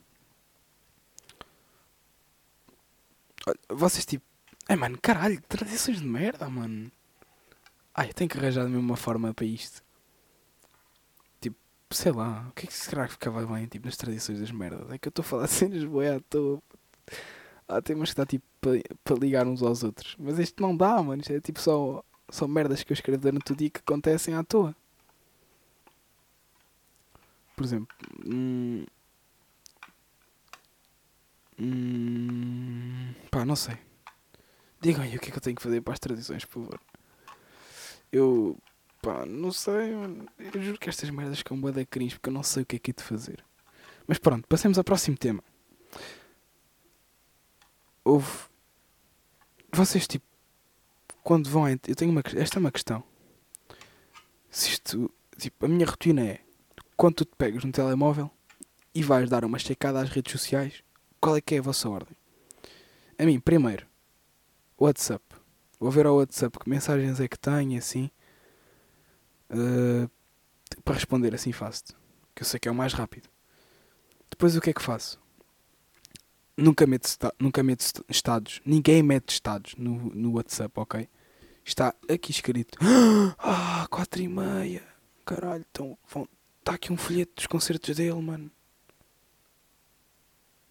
Vocês 3.69 4.07
tipo. 4.07 4.25
Ai 4.67 4.77
mano, 4.77 4.99
caralho, 5.01 5.43
tradições 5.43 6.01
de 6.01 6.07
merda, 6.07 6.49
mano. 6.49 6.91
Ai, 7.95 8.13
tenho 8.13 8.31
que 8.31 8.39
arranjar 8.39 8.65
mesmo 8.65 8.81
uma 8.81 8.97
forma 8.97 9.35
para 9.35 9.45
isto. 9.45 9.84
Tipo, 11.95 11.97
sei 11.97 12.13
lá, 12.13 12.47
o 12.49 12.53
que 12.53 12.65
é 12.65 12.67
que 12.67 12.75
será 12.75 13.07
que 13.07 13.13
ficava 13.13 13.47
bem 13.47 13.67
tipo, 13.67 13.87
nas 13.87 13.97
tradições 13.97 14.41
das 14.41 14.51
merdas? 14.51 14.91
É 14.91 14.99
que 14.99 15.07
eu 15.07 15.11
estou 15.11 15.23
a 15.23 15.27
falar 15.27 15.47
de 15.47 15.53
cenas 15.55 15.85
boé 15.85 16.17
à 16.17 16.21
toa. 16.21 16.61
Há 17.69 17.81
temas 17.81 18.11
que 18.11 18.17
dá 18.17 18.27
tipo 18.27 18.45
para 19.05 19.17
ligar 19.17 19.47
uns 19.47 19.63
aos 19.63 19.85
outros. 19.85 20.17
Mas 20.19 20.39
isto 20.39 20.61
não 20.61 20.77
dá, 20.77 21.01
mano. 21.03 21.21
Isto 21.21 21.33
é 21.33 21.41
tipo 21.41 21.61
só, 21.61 22.05
só 22.29 22.49
merdas 22.49 22.83
que 22.83 22.93
eu 22.93 22.95
escrevo 22.95 23.23
durante 23.23 23.53
o 23.53 23.57
dia 23.57 23.71
que 23.71 23.81
acontecem 23.81 24.35
à 24.35 24.43
toa. 24.43 24.75
Por 27.57 27.65
exemplo, 27.65 27.97
hum, 28.27 28.85
hum, 31.59 33.15
pá, 33.31 33.45
não 33.45 33.55
sei. 33.55 33.79
Digam 34.81 35.03
aí 35.03 35.17
o 35.17 35.21
que 35.21 35.29
é 35.29 35.31
que 35.31 35.39
eu 35.39 35.43
tenho 35.43 35.57
que 35.57 35.63
fazer 35.63 35.81
para 35.81 35.93
as 35.93 36.01
tradições, 36.01 36.45
por 36.45 36.65
favor. 36.65 36.81
Eu, 38.11 38.59
pá, 39.05 39.27
não 39.27 39.53
sei. 39.53 39.93
Eu 40.55 40.63
juro 40.63 40.79
que 40.79 40.89
estas 40.89 41.11
merdas 41.11 41.39
ficam 41.39 41.61
bué 41.61 41.71
da 41.71 41.85
cringe 41.85 42.17
porque 42.17 42.31
eu 42.31 42.33
não 42.33 42.43
sei 42.43 42.63
o 42.63 42.67
que 42.67 42.77
é 42.77 42.79
que 42.79 42.91
é 42.91 42.95
de 42.95 43.03
fazer. 43.03 43.45
Mas 44.07 44.19
pronto, 44.19 44.49
passemos 44.49 44.79
ao 44.79 44.85
próximo 44.85 45.17
tema. 45.17 45.45
Houve. 48.03 48.31
Vocês, 49.73 50.07
tipo, 50.07 50.25
quando 51.23 51.49
vão. 51.51 51.69
Eu 51.69 51.95
tenho 51.95 52.11
uma. 52.11 52.23
Esta 52.35 52.59
é 52.59 52.61
uma 52.61 52.73
questão. 52.73 53.05
Se 54.51 54.71
isto. 54.71 55.13
Tipo, 55.37 55.67
a 55.67 55.69
minha 55.69 55.87
rotina 55.87 56.23
é. 56.23 56.41
Quando 56.97 57.17
tu 57.17 57.25
te 57.25 57.33
pegas 57.37 57.65
no 57.65 57.73
telemóvel 57.73 58.31
e 58.95 59.03
vais 59.03 59.29
dar 59.29 59.45
uma 59.45 59.59
checada 59.59 60.01
às 60.01 60.09
redes 60.09 60.33
sociais, 60.33 60.83
qual 61.21 61.37
é 61.37 61.41
que 61.41 61.57
é 61.57 61.59
a 61.59 61.63
vossa 61.63 61.89
ordem? 61.89 62.17
A 63.19 63.25
mim, 63.25 63.41
primeiro, 63.41 63.87
WhatsApp. 64.79 65.25
Vou 65.81 65.91
ver 65.91 66.07
ao 66.07 66.17
WhatsApp 66.17 66.57
que 66.59 66.71
mensagens 66.71 67.19
é 67.19 67.27
que 67.27 67.39
tenho 67.39 67.77
assim. 67.77 68.11
Uh, 69.51 70.11
para 70.85 70.95
responder 70.95 71.35
assim 71.35 71.53
fácil. 71.53 71.95
Que 72.35 72.43
eu 72.43 72.47
sei 72.47 72.59
que 72.59 72.69
é 72.69 72.73
o 72.73 72.75
mais 72.75 72.93
rápido. 72.93 73.29
Depois 74.31 74.57
o 74.57 74.61
que 74.61 74.71
é 74.71 74.73
que 74.73 74.83
faço? 74.83 75.21
Nunca 76.57 76.87
meto, 76.87 77.09
nunca 77.39 77.63
meto 77.63 77.81
est- 77.81 78.03
estados. 78.09 78.61
Ninguém 78.65 79.03
mete 79.03 79.31
estados 79.31 79.75
no, 79.77 80.11
no 80.15 80.33
WhatsApp, 80.33 80.73
ok? 80.79 81.09
Está 81.65 81.95
aqui 82.09 82.31
escrito. 82.31 82.79
Ah, 83.39 83.87
quatro 83.91 84.23
e 84.23 84.29
meia. 84.29 84.83
Caralho, 85.25 85.65
então 85.71 85.99
vão. 86.09 86.29
Está 86.61 86.75
aqui 86.75 86.93
um 86.93 86.97
folheto 86.97 87.33
dos 87.37 87.47
concertos 87.47 87.97
dele, 87.97 88.21
mano. 88.23 88.51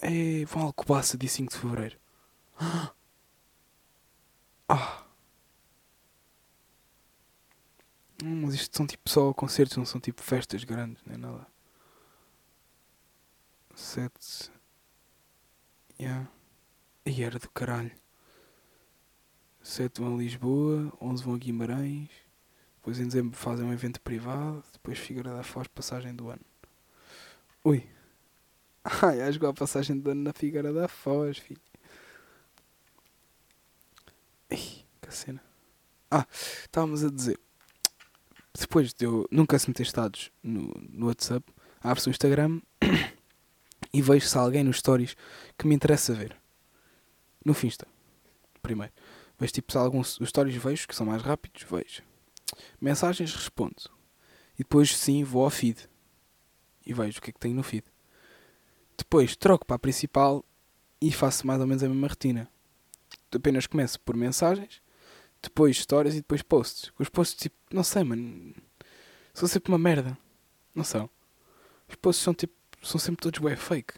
É, 0.01 0.43
vão 0.45 0.61
ao 0.63 0.67
Alcobaça 0.67 1.17
dia 1.17 1.29
5 1.29 1.53
de 1.53 1.59
Fevereiro. 1.59 1.97
Ah. 4.67 5.02
Mas 8.25 8.53
isto 8.53 8.77
são 8.77 8.87
tipo 8.87 9.09
só 9.09 9.33
concertos, 9.33 9.75
não 9.75 9.85
são 9.85 9.99
tipo 9.99 10.21
festas 10.21 10.63
grandes, 10.63 11.03
nem 11.05 11.17
nada. 11.17 11.45
Sete. 13.75 14.49
Yeah. 15.99 16.29
E 17.05 17.21
era 17.21 17.37
do 17.37 17.49
caralho. 17.49 17.91
Sete 19.61 19.99
vão 19.99 20.15
a 20.15 20.17
Lisboa, 20.17 20.93
onze 21.01 21.21
vão 21.21 21.33
a 21.33 21.37
Guimarães. 21.37 22.09
Depois 22.77 22.97
em 22.97 23.07
dezembro 23.07 23.37
fazem 23.37 23.65
um 23.65 23.73
evento 23.73 23.99
privado. 23.99 24.63
Depois 24.71 24.97
Figueira 24.97 25.35
da 25.35 25.43
Foz, 25.43 25.67
passagem 25.67 26.15
do 26.15 26.29
ano. 26.29 26.45
Ui. 27.65 27.85
Ai, 29.03 29.21
acho 29.21 29.37
que 29.37 29.45
a 29.45 29.53
passagem 29.53 29.99
do 29.99 30.11
ano 30.11 30.23
na 30.23 30.31
Figueira 30.31 30.71
da 30.71 30.87
Foz, 30.87 31.39
filho. 31.39 31.61
Ih, 34.49 34.85
que 35.01 35.13
cena. 35.13 35.43
Ah, 36.09 36.25
estávamos 36.31 37.03
a 37.03 37.09
dizer. 37.09 37.37
Depois 38.57 38.93
de 38.93 39.05
eu 39.05 39.27
nunca 39.31 39.57
se 39.57 39.67
meter 39.67 39.83
estados 39.83 40.31
no, 40.43 40.71
no 40.89 41.07
WhatsApp, 41.07 41.45
abre-se 41.81 42.07
o 42.07 42.11
Instagram 42.11 42.61
e 43.91 44.01
vejo 44.01 44.27
se 44.27 44.37
há 44.37 44.41
alguém 44.41 44.63
nos 44.63 44.77
stories 44.77 45.15
que 45.57 45.67
me 45.67 45.75
interessa 45.75 46.13
ver. 46.13 46.35
No 47.43 47.53
Finsta. 47.53 47.87
Primeiro. 48.61 48.93
Vejo 49.39 49.53
tipo 49.53 49.71
se 49.71 49.77
há 49.77 49.81
alguns 49.81 50.19
os 50.19 50.29
stories 50.29 50.55
vejo, 50.55 50.87
que 50.87 50.95
são 50.95 51.05
mais 51.05 51.21
rápidos, 51.21 51.63
vejo. 51.63 52.03
Mensagens 52.79 53.33
respondo. 53.33 53.89
E 54.53 54.59
depois 54.59 54.95
sim 54.95 55.23
vou 55.23 55.43
ao 55.43 55.49
feed. 55.49 55.89
E 56.85 56.93
vejo 56.93 57.19
o 57.19 57.21
que 57.21 57.31
é 57.31 57.33
que 57.33 57.39
tem 57.39 57.53
no 57.53 57.63
feed. 57.63 57.83
Depois 58.97 59.35
troco 59.35 59.65
para 59.65 59.77
a 59.77 59.79
principal 59.79 60.45
e 61.01 61.11
faço 61.11 61.45
mais 61.45 61.59
ou 61.59 61.67
menos 61.67 61.83
a 61.83 61.89
mesma 61.89 62.07
rotina. 62.07 62.47
Apenas 63.33 63.65
começo 63.65 63.99
por 63.99 64.15
mensagens, 64.15 64.81
depois 65.43 65.77
stories 65.77 66.15
e 66.15 66.17
depois 66.17 66.41
posts. 66.41 66.91
Os 66.97 67.09
posts, 67.09 67.39
tipo, 67.39 67.55
não 67.71 67.83
sei, 67.83 68.03
mano. 68.03 68.55
São 69.33 69.47
sempre 69.47 69.71
uma 69.71 69.77
merda. 69.77 70.17
Não 70.73 70.83
são. 70.83 71.09
Os 71.87 71.95
posts 71.95 72.23
são 72.23 72.33
tipo. 72.33 72.53
São 72.81 72.99
sempre 72.99 73.21
todos 73.21 73.39
web 73.39 73.59
fake. 73.59 73.93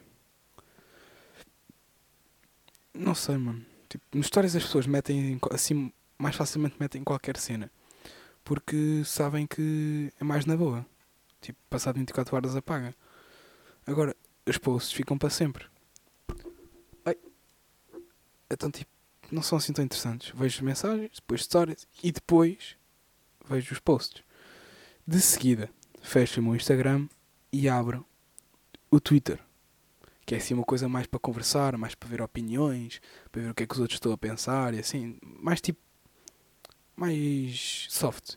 Não 2.94 3.16
sei, 3.16 3.38
mano. 3.38 3.66
Tipo, 3.88 4.06
nos 4.14 4.28
stories 4.28 4.56
as 4.56 4.64
pessoas 4.64 4.88
metem 4.88 5.40
assim. 5.52 5.92
Mais 6.18 6.36
facilmente 6.36 6.76
metem 6.80 7.04
qualquer 7.04 7.38
cena. 7.38 7.72
Porque 8.44 9.04
sabem 9.06 9.46
que 9.46 10.12
é 10.20 10.24
mais 10.24 10.46
na 10.46 10.58
boa. 10.58 10.86
Tipo, 11.42 11.60
passado 11.70 11.98
24 11.98 12.36
horas 12.36 12.56
apaga. 12.56 12.96
Agora, 13.86 14.16
os 14.46 14.58
posts 14.58 14.94
ficam 14.94 15.18
para 15.18 15.30
sempre. 15.30 15.66
Ai. 17.06 17.16
Então, 18.50 18.72
tipo, 18.72 18.90
não 19.32 19.42
são 19.42 19.58
assim 19.58 19.74
tão 19.74 19.84
interessantes. 19.84 20.32
Vejo 20.36 20.64
mensagens, 20.64 21.12
depois 21.16 21.44
stories 21.44 21.88
e 22.04 22.12
depois 22.12 22.76
vejo 23.48 23.74
os 23.74 23.80
posts. 23.80 24.24
De 25.06 25.22
seguida, 25.22 25.70
fecho 26.02 26.40
o 26.40 26.44
meu 26.44 26.56
Instagram 26.56 27.08
e 27.52 27.70
abro 27.70 28.06
o 28.90 29.00
Twitter. 29.00 29.40
Que 30.26 30.36
é 30.36 30.38
assim 30.40 30.56
uma 30.56 30.64
coisa 30.64 30.90
mais 30.90 31.06
para 31.06 31.20
conversar, 31.20 31.78
mais 31.78 31.94
para 31.94 32.10
ver 32.10 32.22
opiniões, 32.22 33.00
para 33.32 33.44
ver 33.44 33.52
o 33.52 33.54
que 33.54 33.64
é 33.64 33.68
que 33.68 33.74
os 33.74 33.80
outros 33.80 33.98
estão 33.98 34.12
a 34.12 34.18
pensar 34.18 34.74
e 34.74 34.80
assim. 34.80 35.18
Mais 35.22 35.62
tipo. 35.62 35.80
Mais 36.96 37.88
soft. 37.90 38.36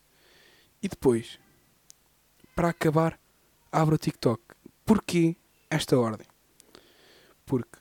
E 0.82 0.88
depois, 0.88 1.38
para 2.54 2.68
acabar, 2.68 3.18
abro 3.72 3.94
o 3.94 3.98
TikTok. 3.98 4.42
Porquê 4.84 5.36
esta 5.70 5.98
ordem? 5.98 6.26
Porque 7.46 7.78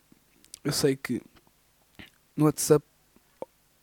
eu 0.63 0.72
sei 0.72 0.96
que 0.96 1.22
no 2.36 2.46
WhatsApp 2.46 2.86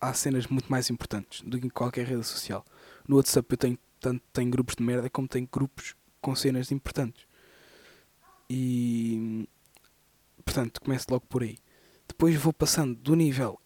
há 0.08 0.14
cenas 0.14 0.46
muito 0.46 0.70
mais 0.70 0.90
importantes 0.90 1.40
do 1.42 1.58
que 1.58 1.66
em 1.66 1.70
qualquer 1.70 2.06
rede 2.06 2.24
social. 2.24 2.64
No 3.06 3.16
WhatsApp 3.16 3.46
eu 3.50 3.56
tenho 3.56 3.78
tanto 4.00 4.22
tenho 4.32 4.50
grupos 4.50 4.76
de 4.76 4.82
merda 4.82 5.08
como 5.08 5.26
tenho 5.26 5.48
grupos 5.50 5.94
com 6.20 6.34
cenas 6.34 6.70
importantes. 6.70 7.26
E 8.48 9.48
portanto 10.44 10.80
começo 10.80 11.06
logo 11.10 11.26
por 11.26 11.42
aí. 11.42 11.58
Depois 12.06 12.36
vou 12.36 12.52
passando 12.52 12.94
do 12.94 13.14
nível 13.14 13.58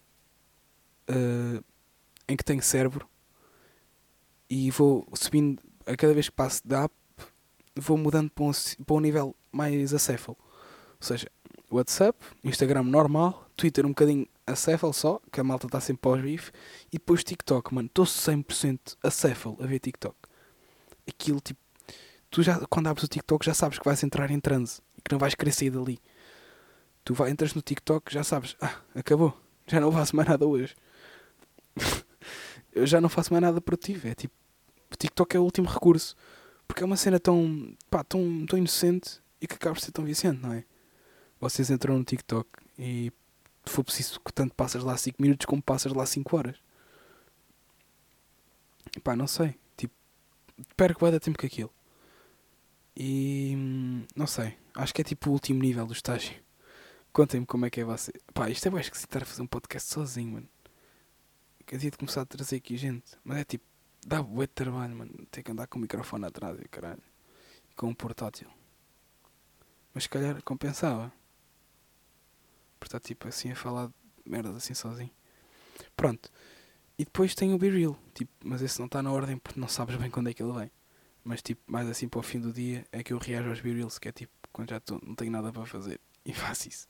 eh, 1.07 1.61
em 2.27 2.37
que 2.37 2.43
tenho 2.43 2.61
cérebro 2.63 3.07
e 4.49 4.71
vou 4.71 5.07
subindo 5.13 5.61
a 5.85 5.95
cada 5.95 6.13
vez 6.13 6.29
que 6.29 6.35
passo 6.35 6.65
da 6.65 6.83
app 6.83 6.93
vou 7.75 7.97
mudando 7.97 8.29
para 8.29 8.45
um, 8.45 8.51
para 8.85 8.95
um 8.95 8.99
nível 8.99 9.35
mais 9.51 9.93
acéfalo. 9.93 10.37
Ou 10.39 11.07
seja, 11.07 11.29
WhatsApp, 11.71 12.17
Instagram 12.43 12.83
normal, 12.83 13.49
Twitter 13.55 13.85
um 13.85 13.89
bocadinho 13.89 14.27
acéfalo 14.51 14.93
só, 14.93 15.21
que 15.31 15.39
a 15.39 15.43
malta 15.43 15.67
está 15.67 15.79
sempre 15.79 16.01
pós 16.01 16.21
bife, 16.21 16.51
e 16.87 16.97
depois 16.97 17.23
TikTok, 17.23 17.73
mano, 17.73 17.87
estou 17.87 18.05
100% 18.05 18.97
acéfalo 19.03 19.57
a 19.61 19.65
ver 19.65 19.79
TikTok. 19.79 20.15
Aquilo 21.07 21.39
tipo, 21.39 21.59
tu 22.29 22.43
já 22.43 22.59
quando 22.67 22.87
abres 22.87 23.03
o 23.03 23.07
TikTok 23.07 23.45
já 23.45 23.53
sabes 23.53 23.79
que 23.79 23.85
vais 23.85 24.03
entrar 24.03 24.29
em 24.31 24.39
transe 24.39 24.81
e 24.97 25.01
que 25.01 25.11
não 25.11 25.19
vais 25.19 25.35
querer 25.35 25.51
sair 25.51 25.71
dali. 25.71 25.99
Tu 27.03 27.13
vai, 27.13 27.31
entras 27.31 27.53
no 27.53 27.61
TikTok 27.61 28.13
já 28.13 28.23
sabes, 28.23 28.55
ah, 28.61 28.79
acabou, 28.93 29.35
já 29.65 29.79
não 29.79 29.91
faço 29.91 30.15
mais 30.15 30.27
nada 30.27 30.45
hoje. 30.45 30.75
Eu 32.71 32.85
já 32.85 33.01
não 33.01 33.09
faço 33.09 33.33
mais 33.33 33.41
nada 33.41 33.59
produtivo, 33.59 34.07
é 34.07 34.13
tipo, 34.13 34.33
o 34.91 34.95
TikTok 34.95 35.35
é 35.35 35.39
o 35.39 35.43
último 35.43 35.67
recurso. 35.67 36.15
Porque 36.69 36.83
é 36.83 36.85
uma 36.85 36.97
cena 36.97 37.19
tão, 37.19 37.75
pá, 37.89 38.03
tão, 38.03 38.45
tão 38.45 38.59
inocente 38.59 39.19
e 39.41 39.47
que 39.47 39.55
acaba 39.55 39.73
por 39.73 39.81
ser 39.81 39.91
tão 39.91 40.05
viciante, 40.05 40.39
não 40.39 40.53
é? 40.53 40.63
Vocês 41.39 41.71
entram 41.71 41.97
no 41.97 42.03
TikTok 42.03 42.47
e 42.77 43.11
for 43.65 43.83
preciso 43.83 44.19
que 44.19 44.33
tanto 44.33 44.53
passas 44.55 44.83
lá 44.83 44.95
5 44.97 45.21
minutos 45.21 45.45
como 45.45 45.61
passas 45.61 45.93
lá 45.93 46.05
5 46.05 46.35
horas. 46.37 46.57
Pá, 49.03 49.15
não 49.15 49.27
sei. 49.27 49.55
Tipo, 49.77 49.93
perco 50.75 51.01
vai 51.01 51.11
dar 51.11 51.19
tempo 51.19 51.37
que 51.37 51.45
aquilo. 51.45 51.71
E 52.95 54.05
não 54.15 54.27
sei. 54.27 54.57
Acho 54.75 54.93
que 54.93 55.01
é 55.01 55.03
tipo 55.03 55.29
o 55.29 55.33
último 55.33 55.61
nível 55.61 55.85
do 55.85 55.93
estágio. 55.93 56.35
Contem-me 57.13 57.45
como 57.45 57.65
é 57.65 57.69
que 57.69 57.81
é 57.81 57.83
você. 57.83 58.11
Pá, 58.33 58.49
isto 58.49 58.67
é 58.67 58.71
bem 58.71 58.81
esquisito 58.81 59.07
estar 59.07 59.23
a 59.23 59.25
fazer 59.25 59.41
um 59.41 59.47
podcast 59.47 59.91
sozinho, 59.91 60.33
mano. 60.33 60.49
Que 61.65 61.75
havia 61.75 61.91
de 61.91 61.97
começar 61.97 62.21
a 62.21 62.25
trazer 62.25 62.57
aqui 62.57 62.75
gente. 62.77 63.17
Mas 63.23 63.37
é 63.39 63.43
tipo, 63.43 63.65
dá 64.05 64.21
bué 64.21 64.47
de 64.47 64.53
trabalho, 64.53 64.95
mano. 64.95 65.11
Ter 65.31 65.43
que 65.43 65.51
andar 65.51 65.67
com 65.67 65.77
o 65.77 65.81
microfone 65.81 66.25
atrás 66.25 66.59
e 66.59 66.67
caralho. 66.67 67.01
E 67.71 67.75
com 67.75 67.87
um 67.87 67.95
portátil. 67.95 68.49
Mas 69.93 70.03
se 70.03 70.09
calhar 70.09 70.41
compensava. 70.43 71.11
Por 72.79 72.85
estar 72.87 72.99
tipo 72.99 73.27
assim 73.27 73.51
a 73.51 73.55
falar 73.55 73.91
merdas 74.25 74.55
assim 74.55 74.73
sozinho. 74.73 75.11
Pronto. 75.95 76.31
E 76.97 77.05
depois 77.05 77.33
tem 77.33 77.53
o 77.53 77.57
Be 77.57 77.69
Real. 77.69 77.97
Tipo, 78.13 78.31
mas 78.43 78.61
esse 78.61 78.79
não 78.79 78.85
está 78.85 79.01
na 79.01 79.11
ordem 79.11 79.37
porque 79.37 79.59
não 79.59 79.67
sabes 79.67 79.95
bem 79.95 80.09
quando 80.09 80.29
é 80.29 80.33
que 80.33 80.43
ele 80.43 80.53
vem. 80.53 80.71
Mas 81.23 81.41
tipo, 81.41 81.61
mais 81.65 81.87
assim 81.87 82.07
para 82.07 82.19
o 82.19 82.23
fim 82.23 82.39
do 82.39 82.51
dia 82.51 82.85
é 82.91 83.03
que 83.03 83.13
eu 83.13 83.17
reajo 83.17 83.49
aos 83.49 83.61
Be 83.61 83.73
Reals, 83.73 83.97
que 83.99 84.09
é 84.09 84.11
tipo, 84.11 84.31
quando 84.51 84.69
já 84.69 84.81
não 85.05 85.15
tenho 85.15 85.31
nada 85.31 85.51
para 85.51 85.65
fazer. 85.65 85.99
E 86.25 86.33
faço 86.33 86.67
isso. 86.67 86.87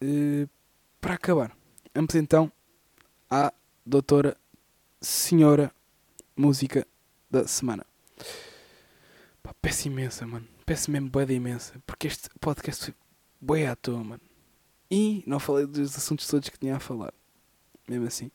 Eh, 0.00 0.46
para 1.00 1.14
acabar, 1.14 1.54
vamos 1.92 2.14
então 2.14 2.50
à 3.28 3.52
doutora 3.84 4.36
senhora 5.00 5.70
música 6.36 6.86
da 7.30 7.46
semana. 7.46 7.84
Pá, 9.42 9.54
peço 9.60 9.88
imensa, 9.88 10.26
mano. 10.26 10.46
Peço 10.64 10.90
mesmo 10.90 11.10
de 11.10 11.34
imensa. 11.34 11.74
Porque 11.86 12.06
este 12.06 12.30
podcast 12.40 12.84
foi 12.84 12.94
bué 13.44 13.66
à 13.66 13.76
toa, 13.76 14.02
mano. 14.02 14.22
E 14.90 15.22
não 15.26 15.38
falei 15.38 15.66
dos 15.66 15.96
assuntos 15.96 16.26
todos 16.26 16.48
que 16.48 16.58
tinha 16.58 16.76
a 16.76 16.80
falar. 16.80 17.12
Mesmo 17.88 18.06
assim. 18.06 18.30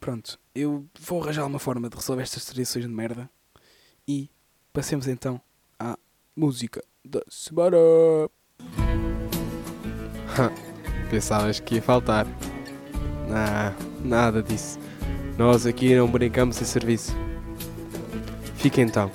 Pronto. 0.00 0.38
Eu 0.54 0.86
vou 1.00 1.22
arranjar 1.22 1.46
uma 1.46 1.58
forma 1.58 1.90
de 1.90 1.96
resolver 1.96 2.22
estas 2.22 2.44
tradições 2.46 2.86
de 2.86 2.90
merda. 2.90 3.28
E 4.06 4.30
passemos 4.72 5.06
então 5.06 5.40
à 5.78 5.98
música 6.34 6.82
da 7.04 7.20
semana. 7.28 7.76
Pensavas 11.10 11.60
que 11.60 11.76
ia 11.76 11.82
faltar. 11.82 12.26
Não, 13.28 14.08
nada 14.08 14.42
disso. 14.42 14.78
Nós 15.36 15.66
aqui 15.66 15.94
não 15.94 16.10
brincamos 16.10 16.60
em 16.62 16.64
serviço. 16.64 17.12
Fica 18.56 18.80
então 18.80 19.10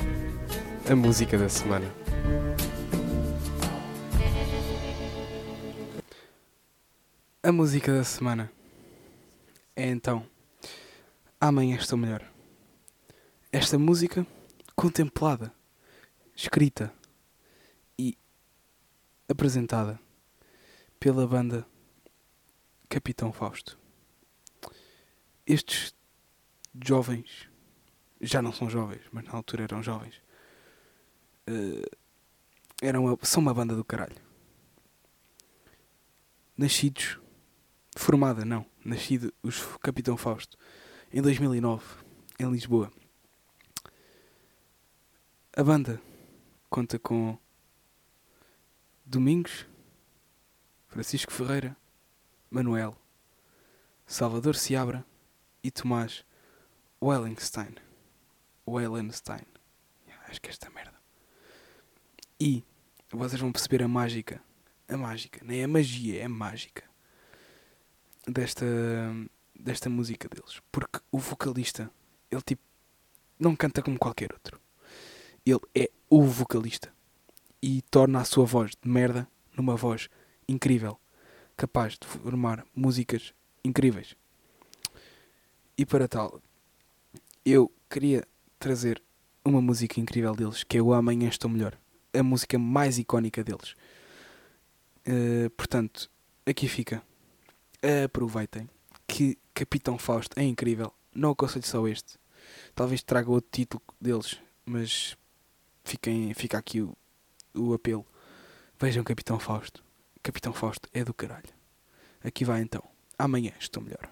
a 0.89 0.95
música 0.95 1.37
da 1.37 1.49
semana. 1.49 2.02
A 7.45 7.51
música 7.51 7.91
da 7.91 8.05
semana 8.05 8.49
é 9.75 9.89
então 9.89 10.25
Amanhã 11.41 11.75
Estou 11.75 11.97
Melhor. 11.97 12.25
Esta 13.51 13.77
música 13.77 14.25
contemplada, 14.77 15.53
escrita 16.33 16.93
e 17.99 18.17
apresentada 19.27 19.99
pela 20.97 21.27
banda 21.27 21.67
Capitão 22.87 23.33
Fausto. 23.33 23.77
Estes 25.45 25.93
jovens, 26.81 27.49
já 28.21 28.41
não 28.41 28.53
são 28.53 28.69
jovens, 28.69 29.01
mas 29.11 29.25
na 29.25 29.33
altura 29.33 29.63
eram 29.63 29.83
jovens, 29.83 30.15
eh, 31.45 31.91
eram, 32.81 33.19
são 33.21 33.41
uma 33.41 33.53
banda 33.53 33.75
do 33.75 33.83
caralho. 33.83 34.15
Nascidos 36.57 37.21
formada, 37.95 38.43
não, 38.45 38.65
nascido 38.83 39.33
os 39.43 39.61
Capitão 39.81 40.17
Fausto 40.17 40.57
em 41.11 41.21
2009 41.21 41.83
em 42.39 42.51
Lisboa. 42.51 42.91
A 45.55 45.63
banda 45.63 46.01
conta 46.69 46.97
com 46.97 47.37
Domingos, 49.05 49.67
Francisco 50.87 51.31
Ferreira, 51.31 51.77
Manuel, 52.49 52.97
Salvador 54.05 54.55
Seabra 54.55 55.05
e 55.63 55.69
Tomás 55.69 56.25
Wellenstein. 57.01 57.75
Wellenstein. 58.67 59.45
Acho 60.27 60.41
que 60.41 60.49
é 60.49 60.51
esta 60.51 60.69
merda. 60.71 60.95
E 62.39 62.63
vocês 63.11 63.39
vão 63.39 63.51
perceber 63.51 63.83
a 63.83 63.87
mágica. 63.87 64.41
A 64.87 64.97
mágica, 64.97 65.41
nem 65.43 65.61
é 65.61 65.67
magia, 65.67 66.23
é 66.23 66.27
mágica 66.27 66.92
desta, 68.27 68.65
desta 69.57 69.89
música 69.89 70.27
deles. 70.29 70.61
Porque 70.71 70.99
o 71.11 71.17
vocalista, 71.17 71.89
ele 72.31 72.41
tipo, 72.41 72.61
não 73.39 73.55
canta 73.55 73.81
como 73.81 73.97
qualquer 73.97 74.31
outro. 74.33 74.59
Ele 75.45 75.59
é 75.75 75.89
o 76.09 76.23
vocalista. 76.23 76.93
E 77.61 77.81
torna 77.83 78.19
a 78.19 78.25
sua 78.25 78.45
voz 78.45 78.71
de 78.71 78.89
merda 78.89 79.27
numa 79.55 79.75
voz 79.75 80.09
incrível. 80.47 80.99
Capaz 81.55 81.97
de 81.97 82.07
formar 82.07 82.65
músicas 82.75 83.33
incríveis. 83.63 84.15
E 85.77 85.85
para 85.85 86.07
tal, 86.07 86.41
eu 87.45 87.71
queria 87.89 88.27
trazer 88.59 89.01
uma 89.45 89.61
música 89.61 89.99
incrível 89.99 90.35
deles, 90.35 90.63
que 90.63 90.77
é 90.77 90.81
o 90.81 90.93
Amanhã 90.93 91.27
Estou 91.27 91.49
Melhor. 91.49 91.77
A 92.13 92.23
música 92.23 92.57
mais 92.59 92.97
icónica 92.97 93.43
deles. 93.43 93.75
Eh, 95.05 95.49
portanto, 95.57 96.09
aqui 96.45 96.67
fica 96.67 97.03
aproveitem 98.05 98.69
que 99.07 99.37
Capitão 99.53 99.97
Fausto 99.97 100.39
é 100.39 100.43
incrível. 100.43 100.93
Não 101.13 101.31
aconselho 101.31 101.65
só 101.65 101.87
este. 101.87 102.17
Talvez 102.73 103.03
traga 103.03 103.29
outro 103.29 103.49
título 103.51 103.83
deles, 103.99 104.39
mas 104.65 105.17
fiquem, 105.83 106.33
fica 106.33 106.57
aqui 106.57 106.81
o, 106.81 106.95
o 107.53 107.73
apelo. 107.73 108.05
Vejam 108.79 109.03
Capitão 109.03 109.39
Fausto. 109.39 109.83
Capitão 110.21 110.53
Fausto 110.53 110.89
é 110.93 111.03
do 111.03 111.13
caralho. 111.13 111.49
Aqui 112.23 112.45
vai 112.45 112.61
então. 112.61 112.83
Amanhã 113.17 113.51
estou 113.59 113.83
melhor. 113.83 114.11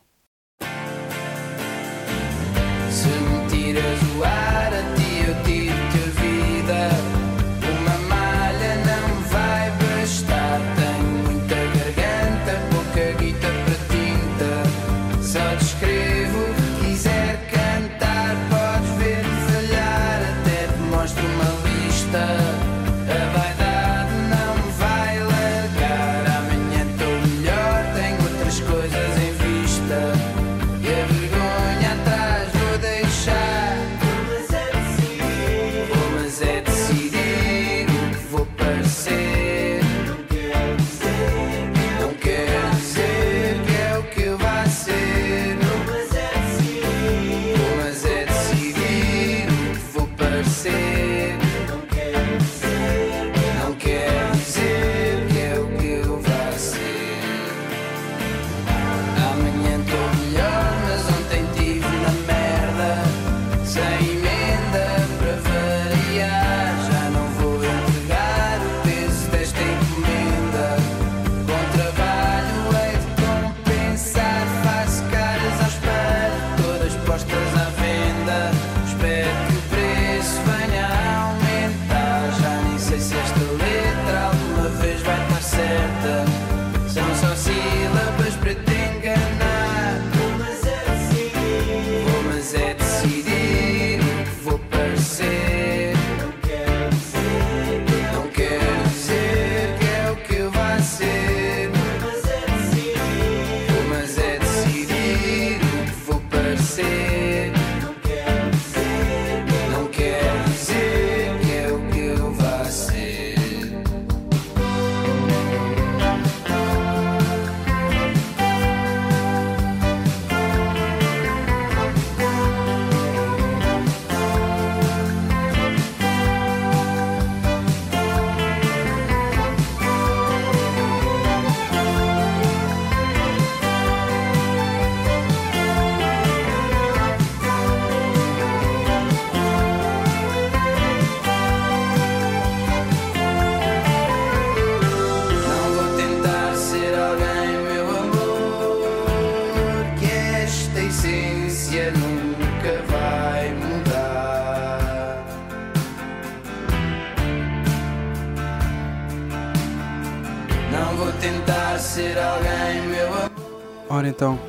Ora 164.02 164.10
então, 164.10 164.39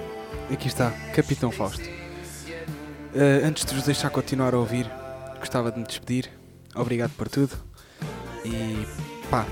aqui 0.51 0.67
está, 0.67 0.91
Capitão 1.15 1.51
Fausto. 1.51 1.85
Eh, 3.15 3.43
antes 3.45 3.67
de 3.67 3.75
vos 3.75 3.85
deixar 3.85 4.09
continuar 4.09 4.55
a 4.55 4.59
ouvir, 4.59 4.91
gostava 5.39 5.71
de 5.71 5.79
me 5.79 5.85
despedir. 5.85 6.31
Obrigado 6.75 7.11
por 7.19 7.29
tudo. 7.29 7.53
E 8.47 8.87
pá, 9.29 9.45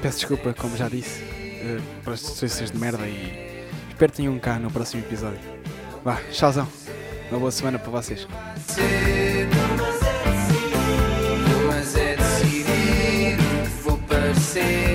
peço 0.00 0.18
desculpa, 0.18 0.54
como 0.54 0.76
já 0.76 0.88
disse, 0.88 1.24
eh, 1.24 1.80
pelas 2.04 2.20
situações 2.20 2.70
de 2.70 2.78
merda 2.78 3.04
e 3.04 3.66
espero 3.88 4.12
que 4.12 4.18
tenham 4.18 4.38
cá 4.38 4.60
no 4.60 4.70
próximo 4.70 5.02
episódio. 5.02 5.40
Vá, 6.04 6.20
tchauzão. 6.30 6.68
Uma 7.28 7.40
boa 7.40 7.50
semana 7.50 7.80
para 7.80 7.90
vocês. 7.90 8.28
É 8.78 9.48
vou 13.82 13.98
parecer. 14.06 14.91